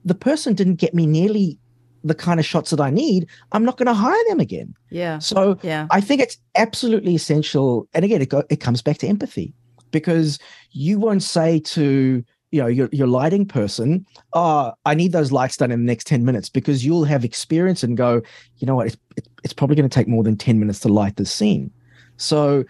the 0.04 0.14
person 0.14 0.54
didn't 0.54 0.76
get 0.76 0.95
me 0.95 1.07
nearly 1.07 1.59
the 2.02 2.14
kind 2.14 2.40
of 2.40 2.47
shots 2.47 2.71
that 2.71 2.80
I 2.80 2.88
need. 2.90 3.26
I'm 3.52 3.64
not 3.64 3.76
going 3.76 3.87
to 3.87 3.92
hire 3.95 4.25
them 4.28 4.40
again. 4.40 4.75
yeah. 4.90 5.19
So 5.19 5.59
Yeah. 5.62 5.87
I 5.90 6.00
think 6.00 6.23
it's 6.23 6.38
absolutely 6.57 7.14
essential. 7.14 7.87
And 7.92 8.04
again, 8.04 8.23
it, 8.23 8.30
go, 8.30 8.42
it 8.49 8.57
comes 8.61 8.80
back 8.80 8.97
to 8.99 9.07
empathy 9.07 9.52
because 9.90 10.38
you 10.73 10.99
won't 10.99 11.23
say 11.23 11.59
to 11.61 12.25
you 12.50 12.61
know 12.61 12.66
your, 12.66 12.88
your 12.92 13.07
lighting 13.07 13.47
person, 13.47 14.07
"Oh, 14.33 14.73
I 14.85 14.95
need 14.95 15.12
those 15.12 15.33
lights 15.33 15.57
done 15.57 15.71
in 15.71 15.80
the 15.80 15.87
next 15.87 16.07
ten 16.07 16.25
minutes," 16.25 16.49
because 16.49 16.85
you'll 16.85 17.04
have 17.04 17.25
experience 17.25 17.83
and 17.83 17.97
go, 17.97 18.23
you 18.59 18.66
know 18.66 18.76
what, 18.76 18.88
it's, 18.88 18.97
it's 19.45 19.52
probably 19.52 19.76
going 19.76 19.88
to 19.88 19.95
take 19.95 20.09
more 20.09 20.25
than 20.25 20.37
ten 20.37 20.59
minutes 20.59 20.80
to 20.80 20.88
light 20.88 21.16
this 21.16 21.30
scene. 21.30 21.71
So 22.16 22.64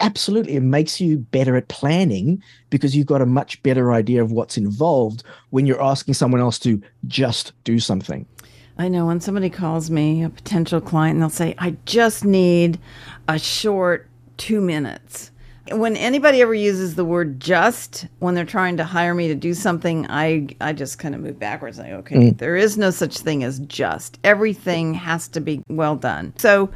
absolutely, 0.00 0.56
it 0.56 0.62
makes 0.62 1.00
you 1.00 1.18
better 1.18 1.56
at 1.56 1.68
planning 1.68 2.42
because 2.70 2.96
you've 2.96 3.06
got 3.06 3.20
a 3.20 3.26
much 3.26 3.62
better 3.62 3.92
idea 3.92 4.22
of 4.22 4.32
what's 4.32 4.56
involved 4.56 5.22
when 5.50 5.66
you're 5.66 5.82
asking 5.82 6.14
someone 6.14 6.40
else 6.40 6.58
to 6.60 6.80
just 7.06 7.52
do 7.64 7.78
something. 7.78 8.26
I 8.78 8.88
know 8.88 9.06
when 9.06 9.20
somebody 9.20 9.50
calls 9.50 9.90
me, 9.90 10.22
a 10.22 10.30
potential 10.30 10.80
client, 10.80 11.16
and 11.16 11.22
they'll 11.22 11.28
say, 11.28 11.54
I 11.58 11.76
just 11.84 12.24
need 12.24 12.78
a 13.28 13.38
short 13.38 14.08
two 14.38 14.62
minutes. 14.62 15.30
When 15.70 15.96
anybody 15.96 16.40
ever 16.40 16.54
uses 16.54 16.94
the 16.94 17.04
word 17.04 17.38
just 17.38 18.06
when 18.18 18.34
they're 18.34 18.44
trying 18.44 18.76
to 18.78 18.84
hire 18.84 19.14
me 19.14 19.28
to 19.28 19.34
do 19.34 19.54
something, 19.54 20.06
I, 20.10 20.48
I 20.60 20.72
just 20.72 20.98
kind 20.98 21.14
of 21.14 21.20
move 21.20 21.38
backwards. 21.38 21.78
Like, 21.78 21.92
okay, 21.92 22.30
there 22.30 22.56
is 22.56 22.78
no 22.78 22.90
such 22.90 23.18
thing 23.18 23.44
as 23.44 23.60
just. 23.60 24.18
Everything 24.24 24.94
has 24.94 25.28
to 25.28 25.40
be 25.40 25.62
well 25.68 25.96
done. 25.96 26.32
So, 26.38 26.70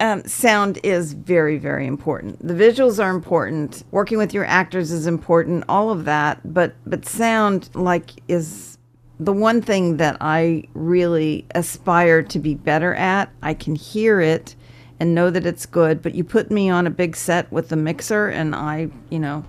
um, 0.00 0.24
sound 0.26 0.78
is 0.84 1.12
very, 1.12 1.58
very 1.58 1.86
important. 1.86 2.46
The 2.46 2.54
visuals 2.54 3.02
are 3.02 3.10
important. 3.10 3.82
Working 3.90 4.18
with 4.18 4.32
your 4.32 4.44
actors 4.44 4.92
is 4.92 5.06
important. 5.06 5.64
All 5.68 5.90
of 5.90 6.04
that, 6.04 6.40
but 6.44 6.74
but 6.86 7.04
sound 7.04 7.68
like 7.74 8.10
is 8.28 8.78
the 9.20 9.32
one 9.32 9.60
thing 9.60 9.96
that 9.96 10.16
I 10.20 10.64
really 10.74 11.46
aspire 11.54 12.22
to 12.22 12.38
be 12.38 12.54
better 12.54 12.94
at. 12.94 13.30
I 13.42 13.54
can 13.54 13.74
hear 13.74 14.20
it 14.20 14.54
and 15.00 15.14
know 15.14 15.30
that 15.30 15.46
it's 15.46 15.66
good, 15.66 16.02
but 16.02 16.14
you 16.14 16.24
put 16.24 16.50
me 16.50 16.68
on 16.68 16.86
a 16.86 16.90
big 16.90 17.16
set 17.16 17.50
with 17.52 17.68
the 17.68 17.76
mixer, 17.76 18.28
and 18.28 18.54
I, 18.54 18.90
you 19.10 19.18
know, 19.18 19.44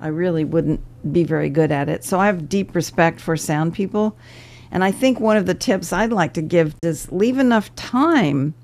I 0.00 0.08
really 0.08 0.44
wouldn't 0.44 0.80
be 1.12 1.24
very 1.24 1.50
good 1.50 1.70
at 1.70 1.88
it. 1.88 2.04
So 2.04 2.18
I 2.18 2.26
have 2.26 2.48
deep 2.48 2.74
respect 2.74 3.20
for 3.20 3.36
sound 3.36 3.74
people. 3.74 4.16
And 4.70 4.82
I 4.82 4.90
think 4.90 5.20
one 5.20 5.36
of 5.36 5.46
the 5.46 5.54
tips 5.54 5.92
I'd 5.92 6.12
like 6.12 6.34
to 6.34 6.42
give 6.42 6.74
is 6.82 7.10
leave 7.12 7.38
enough 7.38 7.74
time 7.76 8.54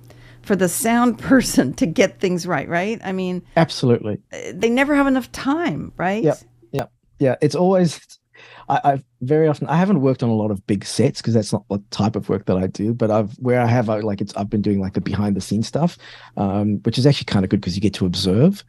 for 0.42 0.56
the 0.56 0.68
sound 0.68 1.18
person 1.20 1.72
to 1.74 1.86
get 1.86 2.20
things 2.20 2.46
right, 2.46 2.68
right? 2.68 3.00
I 3.04 3.12
mean, 3.12 3.42
Absolutely. 3.56 4.18
they 4.52 4.70
never 4.70 4.94
have 4.94 5.06
enough 5.06 5.30
time, 5.32 5.92
right? 5.96 6.22
Yep. 6.22 6.38
Yep. 6.72 6.92
Yeah. 7.18 7.36
It's 7.40 7.54
always, 7.54 8.00
I, 8.68 8.80
I've 8.84 9.04
very 9.20 9.48
often, 9.48 9.66
I 9.68 9.76
haven't 9.76 10.00
worked 10.00 10.22
on 10.22 10.30
a 10.30 10.34
lot 10.34 10.50
of 10.50 10.66
big 10.66 10.84
sets 10.84 11.20
because 11.20 11.34
that's 11.34 11.52
not 11.52 11.64
the 11.68 11.82
type 11.90 12.16
of 12.16 12.28
work 12.28 12.46
that 12.46 12.56
I 12.56 12.66
do, 12.66 12.94
but 12.94 13.10
I've, 13.10 13.32
where 13.34 13.60
I 13.60 13.66
have, 13.66 13.90
I, 13.90 14.00
like, 14.00 14.20
it's, 14.20 14.34
I've 14.36 14.50
been 14.50 14.62
doing 14.62 14.80
like 14.80 14.94
the 14.94 15.00
behind 15.00 15.36
the 15.36 15.40
scenes 15.40 15.66
stuff, 15.66 15.98
um, 16.36 16.78
which 16.84 16.98
is 16.98 17.06
actually 17.06 17.26
kind 17.26 17.44
of 17.44 17.50
good 17.50 17.60
because 17.60 17.74
you 17.74 17.82
get 17.82 17.94
to 17.94 18.06
observe. 18.06 18.64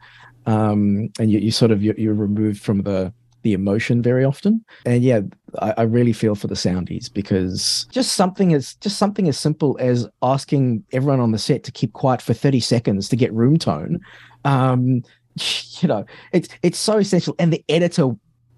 Um, 0.46 1.10
and 1.18 1.30
you, 1.30 1.38
you 1.38 1.50
sort 1.50 1.70
of, 1.70 1.82
you're, 1.82 1.94
you're 1.96 2.14
removed 2.14 2.60
from 2.60 2.82
the, 2.82 3.12
the 3.42 3.52
emotion 3.52 4.02
very 4.02 4.24
often. 4.24 4.64
And 4.86 5.02
yeah, 5.02 5.20
I, 5.60 5.74
I 5.78 5.82
really 5.82 6.12
feel 6.12 6.34
for 6.34 6.46
the 6.46 6.54
soundies 6.54 7.12
because 7.12 7.86
just 7.90 8.12
something 8.12 8.54
as 8.54 8.74
just 8.74 8.98
something 8.98 9.28
as 9.28 9.38
simple 9.38 9.76
as 9.80 10.08
asking 10.22 10.84
everyone 10.92 11.20
on 11.20 11.32
the 11.32 11.38
set 11.38 11.64
to 11.64 11.72
keep 11.72 11.92
quiet 11.92 12.22
for 12.22 12.34
30 12.34 12.60
seconds 12.60 13.08
to 13.08 13.16
get 13.16 13.32
room 13.32 13.58
tone. 13.58 14.00
Um, 14.44 15.02
you 15.80 15.88
know, 15.88 16.04
it's 16.32 16.48
it's 16.62 16.78
so 16.78 16.98
essential. 16.98 17.34
And 17.38 17.52
the 17.52 17.64
editor 17.68 18.10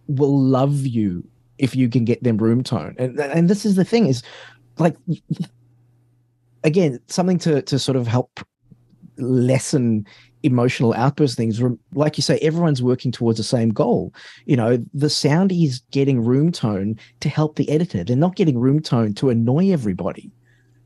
will 0.07 0.39
love 0.39 0.87
you 0.87 1.27
if 1.59 1.77
you 1.77 1.89
can 1.89 2.05
get 2.05 2.23
them 2.23 2.37
room 2.39 2.63
tone. 2.63 2.95
And 2.99 3.19
and 3.19 3.49
this 3.49 3.65
is 3.65 3.77
the 3.77 3.85
thing 3.85 4.07
is 4.07 4.23
like 4.79 4.97
again, 6.63 7.01
something 7.07 7.39
to 7.39 7.63
to 7.63 7.79
sort 7.79 7.97
of 7.97 8.07
help 8.07 8.41
lessen 9.19 10.07
emotional 10.43 10.93
outburst 10.95 11.37
things. 11.37 11.63
Like 11.95 12.19
you 12.19 12.23
say 12.23 12.39
everyone's 12.39 12.83
working 12.83 13.13
towards 13.13 13.39
the 13.39 13.45
same 13.45 13.71
goal. 13.71 14.13
You 14.47 14.57
know 14.57 14.85
the 14.93 15.11
sound 15.11 15.53
is 15.53 15.81
getting 15.91 16.25
room 16.25 16.53
tone 16.53 16.99
to 17.21 17.29
help 17.29 17.57
the 17.57 17.69
editor. 17.71 18.05
They're 18.05 18.17
not 18.17 18.37
getting 18.37 18.59
room 18.59 18.81
tone 18.81 19.15
to 19.15 19.31
annoy 19.31 19.71
everybody 19.71 20.31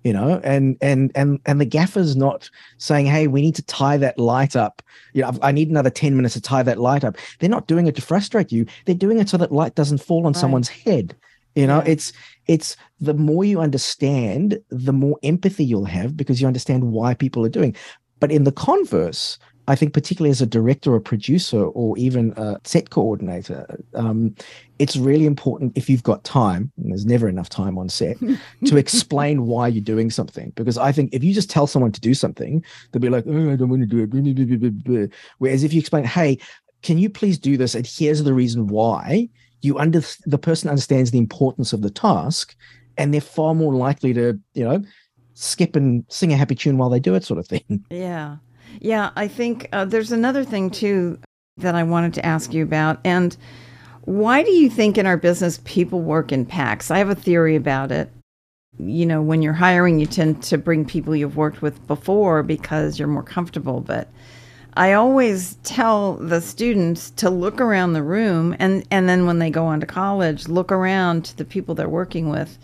you 0.04 0.12
know 0.12 0.40
and 0.44 0.76
and 0.80 1.10
and 1.14 1.40
and 1.46 1.60
the 1.60 1.66
gaffer's 1.66 2.16
not 2.16 2.48
saying 2.78 3.06
hey 3.06 3.26
we 3.26 3.40
need 3.42 3.54
to 3.56 3.62
tie 3.62 3.96
that 3.96 4.18
light 4.18 4.54
up. 4.56 4.82
You 5.12 5.22
know 5.22 5.32
i 5.42 5.50
need 5.52 5.68
another 5.70 5.90
10 5.90 6.16
minutes 6.16 6.34
to 6.34 6.40
tie 6.40 6.62
that 6.62 6.78
light 6.78 7.04
up. 7.04 7.16
They're 7.38 7.48
not 7.50 7.66
doing 7.66 7.86
it 7.86 7.96
to 7.96 8.02
frustrate 8.02 8.52
you. 8.52 8.66
They're 8.84 8.94
doing 8.94 9.18
it 9.18 9.28
so 9.28 9.36
that 9.38 9.52
light 9.52 9.74
doesn't 9.74 9.98
fall 9.98 10.26
on 10.26 10.32
Right. 10.32 10.40
someone's 10.40 10.68
head. 10.68 11.16
You 11.54 11.66
know 11.66 11.78
Yeah. 11.78 11.92
it's 11.92 12.12
it's 12.46 12.76
the 13.00 13.14
more 13.14 13.44
you 13.44 13.60
understand 13.60 14.58
the 14.70 14.92
more 14.92 15.18
empathy 15.22 15.64
you'll 15.64 15.84
have 15.86 16.16
because 16.16 16.40
you 16.40 16.46
understand 16.46 16.84
why 16.92 17.14
people 17.14 17.44
are 17.44 17.48
doing. 17.50 17.74
But 18.20 18.30
in 18.32 18.44
the 18.44 18.52
converse 18.52 19.38
i 19.68 19.74
think 19.74 19.92
particularly 19.92 20.30
as 20.30 20.42
a 20.42 20.46
director 20.46 20.92
or 20.92 21.00
producer 21.00 21.62
or 21.62 21.96
even 21.96 22.32
a 22.36 22.58
set 22.64 22.90
coordinator 22.90 23.66
um, 23.94 24.34
it's 24.78 24.96
really 24.96 25.26
important 25.26 25.76
if 25.76 25.88
you've 25.88 26.02
got 26.02 26.24
time 26.24 26.72
and 26.76 26.90
there's 26.90 27.06
never 27.06 27.28
enough 27.28 27.48
time 27.48 27.78
on 27.78 27.88
set 27.88 28.16
to 28.66 28.76
explain 28.76 29.46
why 29.46 29.68
you're 29.68 29.82
doing 29.82 30.10
something 30.10 30.52
because 30.56 30.78
i 30.78 30.90
think 30.90 31.10
if 31.12 31.22
you 31.22 31.32
just 31.32 31.50
tell 31.50 31.66
someone 31.66 31.92
to 31.92 32.00
do 32.00 32.14
something 32.14 32.64
they'll 32.90 33.00
be 33.00 33.08
like 33.08 33.24
oh, 33.28 33.52
i 33.52 33.56
don't 33.56 33.68
want 33.68 33.82
to 33.82 33.86
do 33.86 34.02
it 34.02 34.10
blah, 34.10 34.20
blah, 34.20 34.32
blah, 34.32 34.44
blah, 34.44 34.70
blah, 34.70 34.82
blah." 34.84 35.06
whereas 35.38 35.62
if 35.62 35.72
you 35.72 35.80
explain 35.80 36.04
hey 36.04 36.38
can 36.82 36.98
you 36.98 37.10
please 37.10 37.38
do 37.38 37.56
this 37.56 37.74
and 37.74 37.86
here's 37.86 38.22
the 38.24 38.34
reason 38.34 38.66
why 38.66 39.28
you 39.60 39.78
under 39.78 40.00
the 40.26 40.38
person 40.38 40.68
understands 40.70 41.10
the 41.10 41.18
importance 41.18 41.72
of 41.72 41.82
the 41.82 41.90
task 41.90 42.54
and 42.96 43.12
they're 43.12 43.20
far 43.20 43.54
more 43.54 43.74
likely 43.74 44.12
to 44.12 44.38
you 44.54 44.64
know 44.64 44.82
skip 45.34 45.76
and 45.76 46.04
sing 46.08 46.32
a 46.32 46.36
happy 46.36 46.54
tune 46.54 46.78
while 46.78 46.90
they 46.90 47.00
do 47.00 47.14
it 47.14 47.24
sort 47.24 47.38
of 47.38 47.46
thing 47.46 47.84
Yeah. 47.90 48.36
Yeah. 48.80 49.10
I 49.16 49.28
think 49.28 49.68
uh, 49.72 49.84
there's 49.84 50.12
another 50.12 50.44
thing 50.44 50.70
too 50.70 51.18
that 51.58 51.74
I 51.74 51.82
wanted 51.82 52.14
to 52.14 52.24
ask 52.26 52.54
you 52.54 52.62
about. 52.62 53.00
And 53.04 53.36
why 54.02 54.42
do 54.42 54.50
you 54.52 54.70
think 54.70 54.96
in 54.96 55.06
our 55.06 55.16
business 55.16 55.60
people 55.64 56.00
work 56.00 56.32
in 56.32 56.46
packs? 56.46 56.90
I 56.90 56.98
have 56.98 57.10
a 57.10 57.14
theory 57.14 57.56
about 57.56 57.92
it. 57.92 58.10
you 58.78 59.04
know, 59.06 59.20
when 59.20 59.42
you're 59.42 59.52
hiring, 59.52 59.98
you 59.98 60.06
tend 60.06 60.42
to 60.44 60.58
bring 60.58 60.84
people 60.84 61.16
you've 61.16 61.36
worked 61.36 61.62
with 61.62 61.84
before 61.86 62.42
because 62.42 62.98
you're 62.98 63.08
more 63.08 63.22
comfortable. 63.22 63.80
But 63.80 64.08
I 64.74 64.92
always 64.92 65.56
tell 65.64 66.14
the 66.14 66.40
students 66.40 67.10
to 67.12 67.30
look 67.30 67.60
around 67.60 67.92
the 67.92 68.02
room 68.02 68.54
and, 68.58 68.86
and 68.90 69.08
then 69.08 69.26
when 69.26 69.40
they 69.40 69.50
go 69.50 69.66
on 69.66 69.80
to 69.80 69.86
college, 69.86 70.48
look 70.48 70.70
around 70.70 71.24
to 71.26 71.36
the 71.36 71.44
people 71.44 71.74
they're 71.74 71.88
working 71.88 72.28
with. 72.28 72.58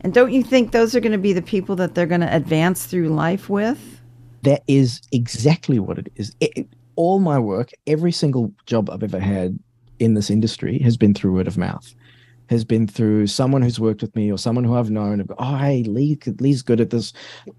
And 0.00 0.12
don't 0.14 0.32
you 0.32 0.42
think 0.42 0.72
those 0.72 0.94
are 0.96 1.00
going 1.00 1.12
to 1.12 1.18
be 1.18 1.32
the 1.32 1.42
people 1.42 1.76
that 1.76 1.94
they're 1.94 2.06
going 2.06 2.22
to 2.22 2.34
advance 2.34 2.86
through 2.86 3.10
life 3.10 3.48
with? 3.48 3.99
That 4.42 4.62
is 4.66 5.00
exactly 5.12 5.78
what 5.78 5.98
it 5.98 6.12
is. 6.16 6.34
It, 6.40 6.68
all 6.96 7.18
my 7.18 7.38
work, 7.38 7.70
every 7.86 8.12
single 8.12 8.52
job 8.66 8.90
I've 8.90 9.02
ever 9.02 9.20
had 9.20 9.58
in 9.98 10.14
this 10.14 10.30
industry 10.30 10.78
has 10.78 10.96
been 10.96 11.14
through 11.14 11.34
word 11.34 11.46
of 11.46 11.58
mouth 11.58 11.94
has 12.50 12.64
been 12.64 12.86
through 12.86 13.28
someone 13.28 13.62
who's 13.62 13.78
worked 13.78 14.02
with 14.02 14.14
me 14.16 14.30
or 14.30 14.36
someone 14.36 14.64
who 14.64 14.74
I've 14.74 14.90
known. 14.90 15.24
oh, 15.38 15.56
hey, 15.56 15.84
Lee, 15.84 16.18
Lee's 16.40 16.62
good 16.62 16.80
at 16.80 16.90
this. 16.90 17.12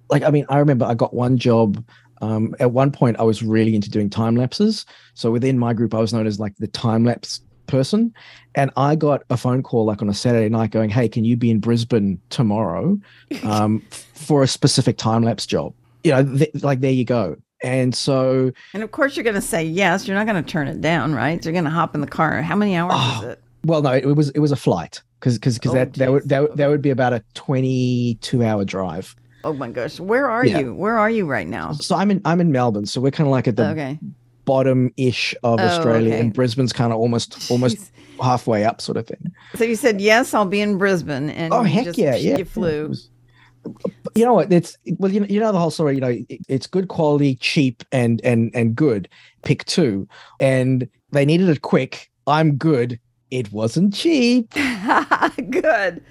Like, 0.10 0.24
I 0.24 0.30
mean, 0.30 0.46
I 0.50 0.60
remember 0.60 0.86
I 0.86 0.96
got 0.96 1.14
one 1.14 1.38
job. 1.38 1.84
Um, 2.22 2.54
at 2.60 2.72
one 2.72 2.92
point, 2.92 3.18
I 3.18 3.24
was 3.24 3.42
really 3.42 3.74
into 3.74 3.90
doing 3.90 4.10
time 4.10 4.36
lapses. 4.36 4.86
So 5.14 5.32
within 5.32 5.58
my 5.58 5.74
group, 5.74 5.94
I 5.94 6.00
was 6.00 6.14
known 6.14 6.28
as 6.28 6.40
like 6.40 6.56
the 6.58 6.68
time 6.68 7.06
lapse 7.06 7.40
person. 7.68 8.14
And 8.54 8.70
I 8.76 8.96
got 8.96 9.24
a 9.30 9.38
phone 9.38 9.64
call 9.64 9.86
like 9.86 10.02
on 10.02 10.10
a 10.10 10.14
Saturday 10.14 10.50
night 10.50 10.72
going, 10.72 10.90
hey, 10.90 11.08
can 11.08 11.24
you 11.24 11.38
be 11.38 11.50
in 11.50 11.60
Brisbane 11.60 12.20
tomorrow 12.30 13.00
um, 13.44 13.80
for 14.14 14.44
a 14.44 14.48
specific 14.48 14.98
time 14.98 15.24
lapse 15.24 15.46
job? 15.46 15.74
You 16.04 16.12
know, 16.12 16.38
th- 16.38 16.64
like 16.64 16.82
there 16.82 16.92
you 16.92 17.06
go. 17.06 17.38
And 17.64 17.94
so, 17.94 18.52
and 18.74 18.82
of 18.82 18.92
course, 18.92 19.16
you're 19.16 19.24
going 19.24 19.36
to 19.36 19.42
say 19.42 19.64
yes. 19.64 20.08
You're 20.08 20.18
not 20.18 20.26
going 20.26 20.44
to 20.44 20.50
turn 20.50 20.68
it 20.68 20.82
down, 20.82 21.14
right? 21.14 21.44
You're 21.46 21.52
going 21.52 21.66
to 21.66 21.70
hop 21.70 21.94
in 21.94 22.02
the 22.02 22.08
car. 22.08 22.42
How 22.42 22.56
many 22.56 22.76
hours 22.76 22.94
oh, 22.96 23.20
is 23.22 23.30
it? 23.30 23.44
Well, 23.66 23.84
no, 23.84 23.94
it, 23.94 24.06
was 24.06 24.30
it 24.32 24.40
was 24.40 24.52
a 24.52 24.56
flight 24.56 25.02
because 25.20 25.38
because 25.38 25.60
because 25.60 25.72
oh, 25.72 25.76
that 25.76 25.94
that 25.94 26.12
would, 26.12 26.30
that 26.30 26.56
that 26.58 26.68
would 26.68 26.82
be 26.82 26.90
about 26.90 27.14
a 27.14 27.24
twenty 27.34 28.18
two 28.22 28.44
hour 28.44 28.66
drive. 28.66 29.16
Oh 29.44 29.54
my 29.54 29.70
gosh, 29.70 30.00
where 30.00 30.30
are 30.30 30.46
yeah. 30.46 30.60
you? 30.60 30.74
Where 30.74 30.98
are 30.98 31.10
you 31.10 31.26
right 31.26 31.48
now? 31.48 31.74
So 31.74 31.96
I'm 31.96 32.12
in 32.12 32.22
I'm 32.26 32.42
in 32.42 32.52
Melbourne, 32.52 32.86
so 32.86 33.02
we're 33.02 33.12
kind 33.12 33.28
of 33.28 33.32
like 33.32 33.48
at 33.48 33.56
the 33.56 33.70
okay. 33.70 34.00
bottom 34.46 34.92
ish 34.98 35.36
of 35.44 35.60
oh, 35.60 35.64
Australia, 35.64 36.10
okay. 36.10 36.20
and 36.20 36.34
Brisbane's 36.34 36.74
kind 36.74 36.92
of 36.92 37.00
almost 37.00 37.34
Jeez. 37.34 37.52
almost 37.52 37.92
halfway 38.22 38.66
up, 38.66 38.82
sort 38.82 38.98
of 38.98 39.08
thing. 39.08 39.32
So 39.56 39.64
you 39.64 39.76
said 39.76 40.02
yes, 40.02 40.34
I'll 40.34 40.46
be 40.46 40.62
in 40.62 40.78
Brisbane, 40.78 41.30
and 41.30 41.54
oh 41.54 41.62
heck 41.64 41.86
just, 41.86 42.00
yeah, 42.00 42.16
yeah, 42.16 42.38
you 42.38 42.46
flew. 42.46 42.88
Was, 42.90 43.10
you 44.16 44.26
know 44.26 44.34
what? 44.34 44.52
It's 44.52 44.78
well, 44.98 45.12
you 45.12 45.20
know, 45.22 45.28
you 45.28 45.40
know 45.40 45.52
the 45.52 45.60
whole 45.60 45.72
story. 45.72 45.96
You 45.96 46.02
know, 46.02 46.18
it's 46.48 46.68
good 46.68 46.88
quality, 46.88 47.36
cheap, 47.36 47.84
and 47.92 48.22
and 48.24 48.52
and 48.54 48.76
good. 48.76 49.10
Pick 49.44 49.66
two, 49.66 50.08
and 50.40 50.88
they 51.12 51.26
needed 51.26 51.50
it 51.50 51.62
quick. 51.62 52.10
I'm 52.28 52.56
good 52.56 53.00
it 53.32 53.52
wasn't 53.52 53.94
cheap. 53.94 54.54
Good. 55.50 56.04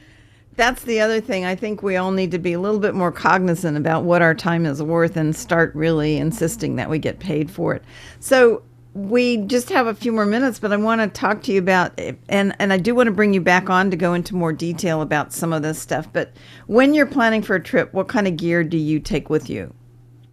That's 0.56 0.82
the 0.82 1.00
other 1.00 1.20
thing. 1.20 1.44
I 1.44 1.54
think 1.54 1.82
we 1.82 1.96
all 1.96 2.10
need 2.10 2.30
to 2.32 2.38
be 2.38 2.54
a 2.54 2.60
little 2.60 2.80
bit 2.80 2.94
more 2.94 3.12
cognizant 3.12 3.76
about 3.76 4.04
what 4.04 4.20
our 4.20 4.34
time 4.34 4.66
is 4.66 4.82
worth 4.82 5.16
and 5.16 5.36
start 5.36 5.74
really 5.74 6.16
insisting 6.16 6.76
that 6.76 6.90
we 6.90 6.98
get 6.98 7.20
paid 7.20 7.50
for 7.50 7.74
it. 7.74 7.84
So, 8.18 8.62
we 9.08 9.38
just 9.38 9.70
have 9.70 9.86
a 9.86 9.94
few 9.94 10.12
more 10.12 10.26
minutes, 10.26 10.58
but 10.58 10.72
I 10.72 10.76
want 10.76 11.00
to 11.00 11.08
talk 11.08 11.42
to 11.44 11.52
you 11.52 11.58
about 11.58 11.98
and 12.28 12.54
and 12.58 12.72
I 12.72 12.76
do 12.76 12.94
want 12.94 13.06
to 13.06 13.12
bring 13.12 13.32
you 13.32 13.40
back 13.40 13.70
on 13.70 13.90
to 13.90 13.96
go 13.96 14.14
into 14.14 14.34
more 14.34 14.52
detail 14.52 15.00
about 15.00 15.32
some 15.32 15.52
of 15.52 15.62
this 15.62 15.78
stuff. 15.78 16.08
But 16.12 16.32
when 16.66 16.94
you're 16.94 17.06
planning 17.06 17.42
for 17.42 17.54
a 17.54 17.62
trip, 17.62 17.92
what 17.94 18.08
kind 18.08 18.28
of 18.28 18.36
gear 18.36 18.62
do 18.62 18.76
you 18.76 19.00
take 19.00 19.30
with 19.30 19.48
you? 19.48 19.74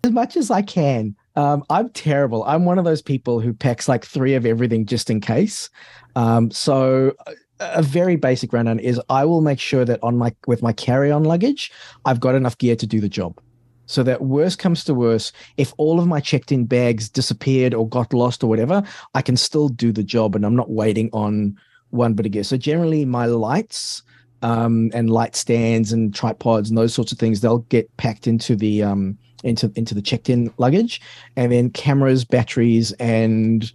As 0.04 0.12
much 0.12 0.38
as 0.38 0.52
I 0.52 0.62
can. 0.62 1.16
Um, 1.36 1.64
I'm 1.70 1.90
terrible. 1.90 2.44
I'm 2.46 2.66
one 2.66 2.80
of 2.80 2.86
those 2.86 3.02
people 3.02 3.40
who 3.40 3.54
packs 3.54 3.88
like 3.88 4.04
three 4.04 4.34
of 4.34 4.46
everything 4.46 4.88
just 4.88 5.10
in 5.10 5.22
case. 5.22 5.70
Um, 6.16 6.50
so 6.50 7.14
a 7.60 7.84
very 7.84 8.16
basic 8.16 8.54
rundown 8.54 8.80
is 8.80 9.00
I 9.10 9.26
will 9.26 9.42
make 9.42 9.60
sure 9.60 9.86
that 9.86 10.00
on 10.02 10.18
my 10.18 10.34
with 10.48 10.64
my 10.64 10.74
carry-on 10.74 11.24
luggage, 11.24 11.72
I've 12.06 12.20
got 12.20 12.36
enough 12.36 12.58
gear 12.58 12.76
to 12.76 12.88
do 12.88 13.00
the 13.00 13.10
job. 13.10 13.40
So 13.88 14.04
that 14.04 14.22
worst 14.22 14.60
comes 14.60 14.84
to 14.84 14.94
worst, 14.94 15.34
if 15.58 15.74
all 15.78 16.00
of 16.00 16.08
my 16.08 16.20
checked-in 16.20 16.66
bags 16.66 17.10
disappeared 17.10 17.74
or 17.74 17.90
got 17.90 18.14
lost 18.14 18.44
or 18.44 18.48
whatever, 18.48 18.84
I 19.16 19.22
can 19.22 19.38
still 19.38 19.70
do 19.70 19.92
the 19.92 20.04
job, 20.04 20.36
and 20.36 20.46
I'm 20.46 20.56
not 20.56 20.70
waiting 20.70 21.10
on 21.14 21.58
one 21.90 22.14
bit 22.14 22.26
of 22.26 22.34
gear. 22.34 22.44
So 22.44 22.58
generally, 22.58 23.06
my 23.06 23.26
lights 23.26 24.04
um, 24.42 24.92
and 24.94 25.10
light 25.10 25.36
stands 25.36 25.92
and 25.92 26.14
tripods 26.14 26.70
and 26.70 26.78
those 26.78 26.94
sorts 26.94 27.12
of 27.12 27.18
things, 27.18 27.42
they'll 27.42 27.60
get 27.70 27.96
packed 27.98 28.28
into 28.28 28.56
the 28.56 28.84
um, 28.84 29.18
into 29.44 29.72
into 29.76 29.96
the 29.96 30.02
checked-in 30.02 30.54
luggage, 30.58 31.02
and 31.36 31.52
then 31.52 31.70
cameras, 31.70 32.26
batteries, 32.26 32.92
and 32.94 33.72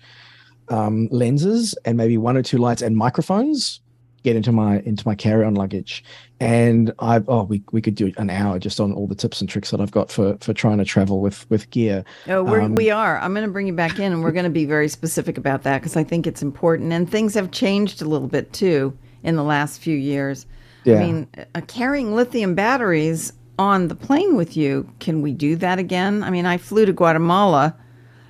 um, 0.69 1.09
lenses 1.11 1.75
and 1.85 1.97
maybe 1.97 2.17
one 2.17 2.37
or 2.37 2.43
two 2.43 2.59
lights 2.59 2.83
and 2.83 2.97
microphones 2.97 3.81
get 4.23 4.37
into 4.37 4.53
my 4.53 4.81
into 4.81 5.07
my 5.07 5.15
carry-on 5.15 5.55
luggage. 5.55 6.05
And 6.41 6.93
i 6.99 7.23
oh 7.29 7.45
we, 7.45 7.63
we 7.73 7.81
could 7.81 7.95
do 7.95 8.13
an 8.17 8.31
hour 8.31 8.59
just 8.59 8.81
on 8.81 8.93
all 8.93 9.07
the 9.07 9.15
tips 9.15 9.41
and 9.41 9.49
tricks 9.49 9.71
that 9.71 9.81
i've 9.81 9.93
got 9.93 10.11
for 10.11 10.37
for 10.41 10.53
trying 10.53 10.79
to 10.79 10.85
travel 10.85 11.21
with 11.21 11.49
with 11.51 11.71
gear. 11.71 12.05
Oh 12.29 12.43
we're, 12.43 12.63
um, 12.63 12.75
we 12.75 12.91
are. 12.91 13.19
I'm 13.19 13.33
going 13.35 13.47
to 13.47 13.53
bring 13.53 13.67
you 13.67 13.73
back 13.73 13.99
in 13.99 14.13
and 14.13 14.23
we're 14.23 14.33
going 14.33 14.45
to 14.45 14.51
be 14.51 14.65
very 14.65 14.89
specific 14.89 15.39
about 15.39 15.63
that 15.63 15.81
because 15.81 15.97
i 15.97 16.05
think 16.05 16.27
it's 16.27 16.43
important. 16.43 16.93
And 16.93 17.11
things 17.11 17.35
have 17.35 17.51
changed 17.51 18.03
a 18.03 18.07
little 18.07 18.29
bit 18.29 18.53
too 18.53 18.97
in 19.23 19.37
the 19.37 19.45
last 19.45 19.81
few 19.81 19.97
years. 19.97 20.47
Yeah. 20.85 20.97
i 20.97 20.99
mean 21.01 21.29
uh, 21.55 21.61
carrying 21.69 22.15
lithium 22.15 22.55
batteries 22.55 23.33
on 23.59 23.87
the 23.87 23.95
plane 23.95 24.35
with 24.35 24.57
you 24.57 24.91
can 24.99 25.23
we 25.23 25.33
do 25.33 25.57
that 25.57 25.79
again? 25.79 26.23
I 26.23 26.31
mean 26.31 26.47
i 26.47 26.57
flew 26.57 26.87
to 26.87 26.93
guatemala 26.93 27.77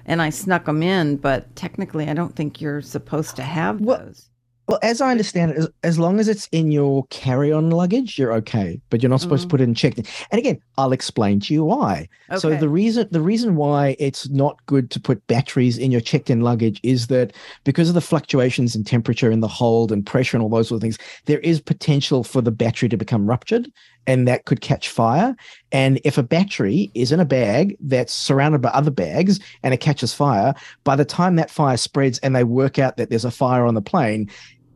and 0.07 0.21
I 0.21 0.31
snuck 0.31 0.65
them 0.65 0.83
in, 0.83 1.17
but 1.17 1.55
technically, 1.57 2.09
I 2.09 2.15
don't 2.15 2.35
think 2.35 2.61
you're 2.61 2.83
supposed 2.83 3.37
to 3.37 3.43
have 3.43 3.81
well, 3.81 3.99
those. 3.99 4.29
Well, 4.73 4.81
as 4.83 5.03
I 5.03 5.11
understand 5.11 5.51
it, 5.51 5.59
as, 5.59 5.69
as 5.83 5.99
long 5.99 6.19
as 6.19 6.29
it's 6.29 6.49
in 6.51 6.73
your 6.73 7.05
carry-on 7.11 7.69
luggage, 7.69 8.19
you're 8.19 8.33
okay. 8.33 8.81
But 8.89 9.03
you're 9.03 9.11
not 9.11 9.21
supposed 9.21 9.43
mm-hmm. 9.43 9.49
to 9.49 9.53
put 9.53 9.61
it 9.61 9.65
in 9.65 9.75
checked. 9.75 9.99
In. 9.99 10.07
And 10.31 10.39
again, 10.39 10.59
I'll 10.79 10.93
explain 10.93 11.41
to 11.41 11.53
you 11.53 11.63
why. 11.63 12.09
Okay. 12.31 12.39
So 12.39 12.57
the 12.57 12.71
reason 12.71 13.07
the 13.11 13.21
reason 13.21 13.57
why 13.57 13.97
it's 13.99 14.31
not 14.31 14.65
good 14.65 14.91
to 14.93 14.99
put 14.99 15.27
batteries 15.27 15.77
in 15.77 15.91
your 15.91 16.01
checked-in 16.01 16.41
luggage 16.41 16.81
is 16.83 17.09
that 17.09 17.35
because 17.65 17.91
of 17.91 17.95
the 17.95 18.01
fluctuations 18.01 18.75
in 18.75 18.83
temperature 18.83 19.31
in 19.31 19.41
the 19.41 19.49
hold 19.49 19.93
and 19.93 20.07
pressure 20.07 20.39
and 20.39 20.43
all 20.43 20.49
those 20.49 20.69
sort 20.69 20.79
of 20.79 20.83
things, 20.83 20.97
there 21.27 21.41
is 21.41 21.61
potential 21.61 22.25
for 22.25 22.41
the 22.41 22.51
battery 22.51 22.89
to 22.89 22.97
become 22.97 23.27
ruptured 23.27 23.71
and 24.07 24.27
that 24.27 24.47
could 24.47 24.63
catch 24.63 24.89
fire. 24.89 25.37
And 25.71 26.01
if 26.05 26.17
a 26.19 26.23
battery 26.23 26.91
is 26.95 27.13
in 27.13 27.21
a 27.21 27.25
bag 27.25 27.77
that's 27.81 28.13
surrounded 28.13 28.63
by 28.63 28.71
other 28.71 28.91
bags 28.91 29.39
and 29.63 29.75
it 29.75 29.81
catches 29.81 30.15
fire, 30.15 30.55
by 30.85 30.97
the 30.97 31.05
time 31.05 31.37
that 31.37 31.51
fire 31.51 31.77
spreads 31.77 32.19
and 32.21 32.35
they 32.35 32.45
work 32.45 32.79
out 32.79 32.97
that 32.97 33.11
there's 33.11 33.25
a 33.25 33.31
fire 33.31 33.67
on 33.67 33.75
the 33.75 33.83
plane, 33.83 34.31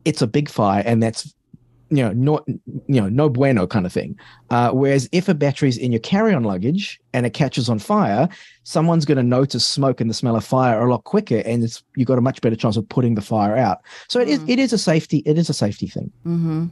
it's 0.07 0.21
a 0.21 0.27
big 0.27 0.49
fire 0.49 0.83
and 0.85 1.01
that's 1.03 1.33
you 1.89 2.03
know 2.03 2.11
not 2.11 2.43
you 2.47 2.99
know 2.99 3.07
no 3.07 3.29
bueno 3.29 3.65
kind 3.65 3.85
of 3.85 3.93
thing 3.93 4.17
uh, 4.49 4.71
whereas 4.71 5.07
if 5.11 5.29
a 5.29 5.33
battery's 5.33 5.77
in 5.77 5.91
your 5.91 6.01
carry-on 6.01 6.43
luggage 6.43 6.99
and 7.13 7.25
it 7.25 7.33
catches 7.33 7.69
on 7.69 7.79
fire 7.79 8.27
someone's 8.63 9.05
going 9.05 9.17
to 9.17 9.23
notice 9.23 9.65
smoke 9.65 10.01
and 10.01 10.09
the 10.09 10.13
smell 10.13 10.35
of 10.35 10.43
fire 10.43 10.81
a 10.81 10.89
lot 10.89 11.03
quicker 11.05 11.39
and 11.45 11.63
it's 11.63 11.83
you've 11.95 12.07
got 12.07 12.17
a 12.17 12.21
much 12.21 12.41
better 12.41 12.55
chance 12.55 12.75
of 12.75 12.87
putting 12.89 13.15
the 13.15 13.21
fire 13.21 13.55
out 13.55 13.79
so 14.07 14.19
it 14.19 14.27
is 14.27 14.39
mm. 14.39 14.49
it 14.49 14.59
is 14.59 14.73
a 14.73 14.77
safety 14.77 15.23
it 15.25 15.37
is 15.37 15.49
a 15.49 15.53
safety 15.53 15.87
thing 15.87 16.11
mm-hmm. 16.25 16.65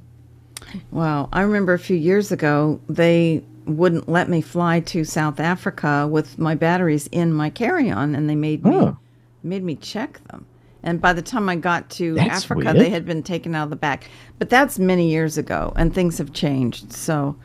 Well, 0.92 1.30
I 1.34 1.42
remember 1.42 1.74
a 1.74 1.80
few 1.80 1.98
years 1.98 2.32
ago, 2.32 2.80
they 2.88 3.44
wouldn't 3.66 4.08
let 4.08 4.30
me 4.30 4.42
fly 4.42 4.80
to 4.82 5.04
South 5.04 5.40
Africa 5.40 6.08
with 6.08 6.38
my 6.38 6.56
batteries 6.56 7.08
in 7.08 7.34
my 7.34 7.50
carry-on, 7.50 8.16
and 8.16 8.30
they 8.30 8.36
made 8.36 8.64
me 8.64 8.76
oh. 8.76 8.98
made 9.44 9.64
me 9.64 9.76
check 9.76 10.24
them. 10.30 10.46
And 10.86 11.02
by 11.02 11.12
the 11.12 11.22
time 11.22 11.50
I 11.50 11.56
got 11.58 11.90
to 11.92 12.14
that's 12.16 12.46
Africa, 12.46 12.66
weird. 12.66 12.78
they 12.78 12.90
had 12.90 13.06
been 13.06 13.24
taken 13.24 13.54
out 13.56 13.66
of 13.66 13.70
the 13.72 13.76
back. 13.76 14.10
But 14.40 14.50
that's 14.50 14.80
many 14.80 15.10
years 15.10 15.38
ago, 15.38 15.74
and 15.76 15.94
things 15.94 16.18
have 16.20 16.32
changed. 16.32 16.94
So, 16.94 17.36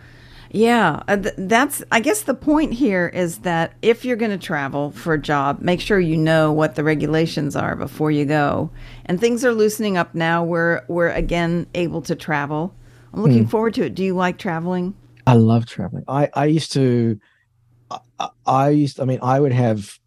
yeah, 0.53 1.03
uh, 1.09 1.16
that's. 1.38 1.83
I 1.90 2.00
guess 2.00 2.22
the 2.22 2.35
point 2.35 2.72
here 2.72 3.09
is 3.09 3.38
that 3.38 3.72
if 3.83 4.05
you're 4.05 4.16
going 4.16 4.31
to 4.31 4.38
travel 4.38 4.92
for 4.92 5.14
a 5.14 5.20
job, 5.20 5.61
make 5.61 5.81
sure 5.81 5.98
you 5.98 6.16
know 6.16 6.53
what 6.53 6.76
the 6.76 6.85
regulations 6.85 7.57
are 7.57 7.74
before 7.74 8.12
you 8.12 8.24
go. 8.24 8.70
And 9.07 9.18
things 9.18 9.44
are 9.44 9.53
loosening 9.53 9.96
up 9.96 10.14
now. 10.14 10.44
We're 10.44 10.85
we're 10.87 11.11
again 11.11 11.66
able 11.74 12.03
to 12.03 12.14
travel 12.14 12.74
I'm 13.12 13.22
looking 13.22 13.46
mm. 13.46 13.50
forward 13.50 13.74
to 13.74 13.85
it. 13.85 13.94
Do 13.94 14.05
you 14.05 14.14
like 14.14 14.38
traveling? 14.38 14.94
I 15.26 15.35
love 15.35 15.66
traveling. 15.66 16.05
I, 16.09 16.29
I 16.35 16.46
used 16.46 16.72
to, 16.72 17.20
I, 18.18 18.29
I 18.46 18.68
used, 18.70 19.00
I 19.00 19.05
mean, 19.05 19.18
I 19.22 19.40
would 19.40 19.53
have 19.53 19.98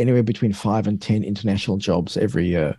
anywhere 0.00 0.22
between 0.22 0.52
five 0.52 0.86
and 0.86 1.00
10 1.00 1.24
international 1.24 1.76
jobs 1.76 2.16
every 2.16 2.46
year 2.46 2.76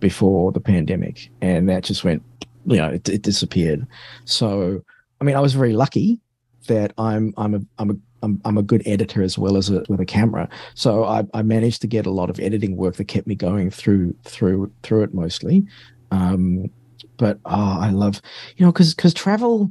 before 0.00 0.52
the 0.52 0.60
pandemic. 0.60 1.30
And 1.40 1.68
that 1.68 1.84
just 1.84 2.04
went, 2.04 2.22
you 2.66 2.76
know, 2.76 2.88
it, 2.88 3.08
it 3.08 3.22
disappeared. 3.22 3.86
So, 4.24 4.82
I 5.20 5.24
mean, 5.24 5.36
I 5.36 5.40
was 5.40 5.54
very 5.54 5.72
lucky 5.72 6.20
that 6.68 6.92
I'm, 6.98 7.34
I'm 7.36 7.54
a, 7.54 7.60
I'm 7.78 7.90
a, 7.90 7.94
I'm, 8.22 8.40
I'm 8.44 8.56
a 8.56 8.62
good 8.62 8.82
editor 8.86 9.22
as 9.22 9.36
well 9.36 9.56
as 9.56 9.68
a, 9.68 9.84
with 9.88 10.00
a 10.00 10.06
camera. 10.06 10.48
So 10.74 11.04
I, 11.04 11.24
I 11.34 11.42
managed 11.42 11.80
to 11.82 11.88
get 11.88 12.06
a 12.06 12.10
lot 12.10 12.30
of 12.30 12.38
editing 12.38 12.76
work 12.76 12.96
that 12.96 13.06
kept 13.06 13.26
me 13.26 13.34
going 13.34 13.70
through, 13.70 14.14
through, 14.24 14.70
through 14.82 15.02
it 15.02 15.14
mostly. 15.14 15.66
Um, 16.12 16.70
but 17.16 17.38
oh, 17.44 17.78
I 17.80 17.90
love, 17.90 18.20
you 18.56 18.64
know, 18.64 18.72
because 18.72 18.94
because 18.94 19.14
travel, 19.14 19.70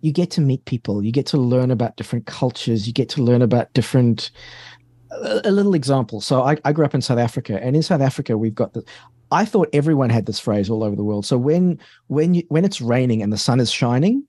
you 0.00 0.12
get 0.12 0.30
to 0.32 0.40
meet 0.40 0.64
people, 0.64 1.04
you 1.04 1.12
get 1.12 1.26
to 1.26 1.38
learn 1.38 1.70
about 1.70 1.96
different 1.96 2.26
cultures, 2.26 2.86
you 2.86 2.92
get 2.92 3.08
to 3.10 3.22
learn 3.22 3.42
about 3.42 3.72
different. 3.74 4.30
A, 5.10 5.40
a 5.44 5.50
little 5.50 5.74
example. 5.74 6.20
So 6.20 6.42
I, 6.42 6.56
I 6.64 6.72
grew 6.72 6.84
up 6.84 6.94
in 6.94 7.02
South 7.02 7.18
Africa, 7.18 7.62
and 7.62 7.76
in 7.76 7.82
South 7.82 8.00
Africa, 8.00 8.36
we've 8.36 8.54
got 8.54 8.74
the. 8.74 8.84
I 9.30 9.44
thought 9.44 9.68
everyone 9.72 10.08
had 10.10 10.26
this 10.26 10.40
phrase 10.40 10.70
all 10.70 10.82
over 10.82 10.96
the 10.96 11.04
world. 11.04 11.26
So 11.26 11.36
when 11.36 11.78
when 12.06 12.34
you 12.34 12.44
when 12.48 12.64
it's 12.64 12.80
raining 12.80 13.22
and 13.22 13.32
the 13.32 13.38
sun 13.38 13.60
is 13.60 13.70
shining, 13.70 14.24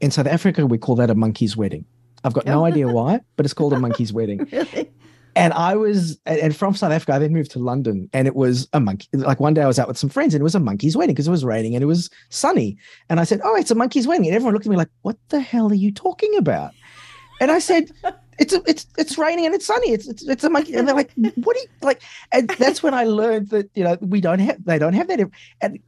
In 0.00 0.10
South 0.10 0.26
Africa, 0.26 0.66
we 0.66 0.78
call 0.78 0.94
that 0.96 1.10
a 1.10 1.14
monkey's 1.14 1.56
wedding. 1.56 1.84
I've 2.24 2.32
got 2.32 2.46
no 2.46 2.64
idea 2.64 2.88
why, 2.88 3.20
but 3.36 3.46
it's 3.46 3.54
called 3.54 3.72
a 3.72 3.78
monkey's 3.78 4.12
wedding. 4.12 4.48
Really? 4.52 4.90
And 5.36 5.52
I 5.52 5.76
was, 5.76 6.18
and 6.26 6.56
from 6.56 6.74
South 6.74 6.90
Africa, 6.90 7.12
I 7.12 7.20
then 7.20 7.32
moved 7.32 7.52
to 7.52 7.60
London, 7.60 8.10
and 8.12 8.26
it 8.26 8.34
was 8.34 8.66
a 8.72 8.80
monkey. 8.80 9.06
Like 9.12 9.38
one 9.38 9.54
day, 9.54 9.62
I 9.62 9.68
was 9.68 9.78
out 9.78 9.86
with 9.86 9.96
some 9.96 10.10
friends, 10.10 10.34
and 10.34 10.40
it 10.40 10.42
was 10.42 10.56
a 10.56 10.58
monkey's 10.60 10.96
wedding 10.96 11.14
because 11.14 11.28
it 11.28 11.30
was 11.30 11.44
raining 11.44 11.76
and 11.76 11.82
it 11.82 11.86
was 11.86 12.10
sunny. 12.28 12.76
And 13.08 13.20
I 13.20 13.24
said, 13.24 13.40
"Oh, 13.44 13.54
it's 13.54 13.70
a 13.70 13.76
monkey's 13.76 14.08
wedding," 14.08 14.26
and 14.26 14.34
everyone 14.34 14.54
looked 14.54 14.66
at 14.66 14.70
me 14.70 14.76
like, 14.76 14.90
"What 15.02 15.16
the 15.28 15.38
hell 15.38 15.70
are 15.70 15.74
you 15.74 15.92
talking 15.92 16.36
about?" 16.36 16.72
And 17.40 17.52
I 17.52 17.60
said, 17.60 17.92
"It's 18.38 18.52
a, 18.52 18.62
it's 18.66 18.86
it's 18.96 19.18
raining 19.18 19.46
and 19.46 19.54
it's 19.54 19.66
sunny. 19.66 19.90
It's 19.90 20.08
it's, 20.08 20.26
it's 20.26 20.44
a 20.44 20.50
monkey." 20.50 20.74
And 20.74 20.86
they're 20.86 20.94
like, 20.94 21.12
"What 21.16 21.56
do 21.56 21.60
you 21.60 21.68
like?" 21.82 22.02
And 22.32 22.48
that's 22.50 22.82
when 22.82 22.94
I 22.94 23.04
learned 23.04 23.50
that 23.50 23.70
you 23.74 23.84
know 23.84 23.96
we 24.00 24.20
don't 24.20 24.38
have 24.40 24.64
they 24.64 24.78
don't 24.78 24.94
have 24.94 25.08
that. 25.08 25.20
And 25.60 25.80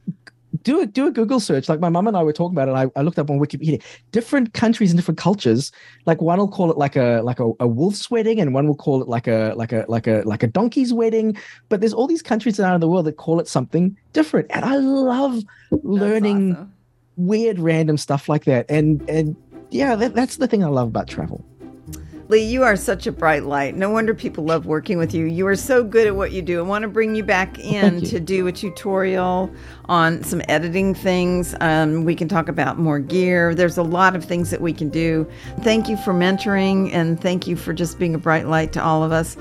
do 0.63 0.81
a 0.81 0.85
do 0.85 1.07
a 1.07 1.11
Google 1.11 1.39
search. 1.39 1.69
Like 1.69 1.79
my 1.79 1.89
mum 1.89 2.07
and 2.07 2.15
I 2.15 2.23
were 2.23 2.33
talking 2.33 2.55
about 2.57 2.67
it. 2.67 2.73
I, 2.73 2.99
I 2.99 3.03
looked 3.03 3.19
up 3.19 3.29
on 3.29 3.39
Wikipedia. 3.39 3.81
Different 4.11 4.53
countries 4.53 4.91
and 4.91 4.97
different 4.97 5.17
cultures. 5.17 5.71
Like 6.05 6.21
one 6.21 6.39
will 6.39 6.47
call 6.47 6.71
it 6.71 6.77
like 6.77 6.95
a 6.95 7.21
like 7.23 7.39
a, 7.39 7.51
a 7.59 7.67
wolf's 7.67 8.11
wedding, 8.11 8.39
and 8.39 8.53
one 8.53 8.67
will 8.67 8.75
call 8.75 9.01
it 9.01 9.07
like 9.07 9.27
a 9.27 9.53
like 9.55 9.71
a 9.71 9.85
like 9.87 10.07
a 10.07 10.23
like 10.25 10.43
a 10.43 10.47
donkey's 10.47 10.93
wedding. 10.93 11.37
But 11.69 11.79
there's 11.79 11.93
all 11.93 12.07
these 12.07 12.21
countries 12.21 12.59
around 12.59 12.81
the 12.81 12.87
world 12.87 13.05
that 13.05 13.17
call 13.17 13.39
it 13.39 13.47
something 13.47 13.97
different. 14.13 14.47
And 14.51 14.65
I 14.65 14.75
love 14.75 15.43
learning 15.71 16.53
awesome. 16.53 16.73
weird 17.17 17.59
random 17.59 17.97
stuff 17.97 18.29
like 18.29 18.45
that. 18.45 18.65
And 18.69 19.07
and 19.09 19.35
yeah, 19.69 19.95
that, 19.95 20.13
that's 20.13 20.37
the 20.37 20.47
thing 20.47 20.63
I 20.63 20.67
love 20.67 20.89
about 20.89 21.07
travel. 21.07 21.45
Lee, 22.31 22.45
you 22.45 22.63
are 22.63 22.77
such 22.77 23.07
a 23.07 23.11
bright 23.11 23.43
light. 23.43 23.75
No 23.75 23.89
wonder 23.89 24.13
people 24.13 24.45
love 24.45 24.65
working 24.65 24.97
with 24.97 25.13
you. 25.13 25.25
You 25.25 25.45
are 25.47 25.55
so 25.57 25.83
good 25.83 26.07
at 26.07 26.15
what 26.15 26.31
you 26.31 26.41
do. 26.41 26.59
I 26.59 26.61
want 26.61 26.83
to 26.83 26.87
bring 26.87 27.13
you 27.13 27.25
back 27.25 27.59
in 27.59 27.99
you. 27.99 28.07
to 28.07 28.21
do 28.21 28.47
a 28.47 28.53
tutorial 28.53 29.53
on 29.89 30.23
some 30.23 30.41
editing 30.47 30.95
things. 30.95 31.55
Um, 31.59 32.05
we 32.05 32.15
can 32.15 32.29
talk 32.29 32.47
about 32.47 32.79
more 32.79 32.99
gear. 32.99 33.53
There's 33.53 33.77
a 33.77 33.83
lot 33.83 34.15
of 34.15 34.23
things 34.23 34.49
that 34.49 34.61
we 34.61 34.71
can 34.71 34.87
do. 34.87 35.29
Thank 35.59 35.89
you 35.89 35.97
for 35.97 36.13
mentoring 36.13 36.89
and 36.93 37.19
thank 37.19 37.47
you 37.47 37.57
for 37.57 37.73
just 37.73 37.99
being 37.99 38.15
a 38.15 38.17
bright 38.17 38.47
light 38.47 38.71
to 38.73 38.81
all 38.81 39.03
of 39.03 39.11
us. 39.11 39.35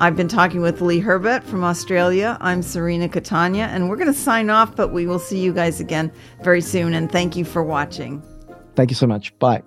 I've 0.00 0.14
been 0.14 0.28
talking 0.28 0.60
with 0.60 0.80
Lee 0.80 1.00
Herbet 1.00 1.42
from 1.42 1.64
Australia. 1.64 2.38
I'm 2.40 2.62
Serena 2.62 3.08
Catania, 3.08 3.64
and 3.64 3.88
we're 3.88 3.96
going 3.96 4.06
to 4.06 4.14
sign 4.14 4.48
off, 4.48 4.76
but 4.76 4.92
we 4.92 5.08
will 5.08 5.18
see 5.18 5.40
you 5.40 5.52
guys 5.52 5.80
again 5.80 6.12
very 6.44 6.60
soon. 6.60 6.94
And 6.94 7.10
thank 7.10 7.34
you 7.34 7.44
for 7.44 7.64
watching. 7.64 8.22
Thank 8.76 8.92
you 8.92 8.96
so 8.96 9.08
much. 9.08 9.36
Bye. 9.40 9.64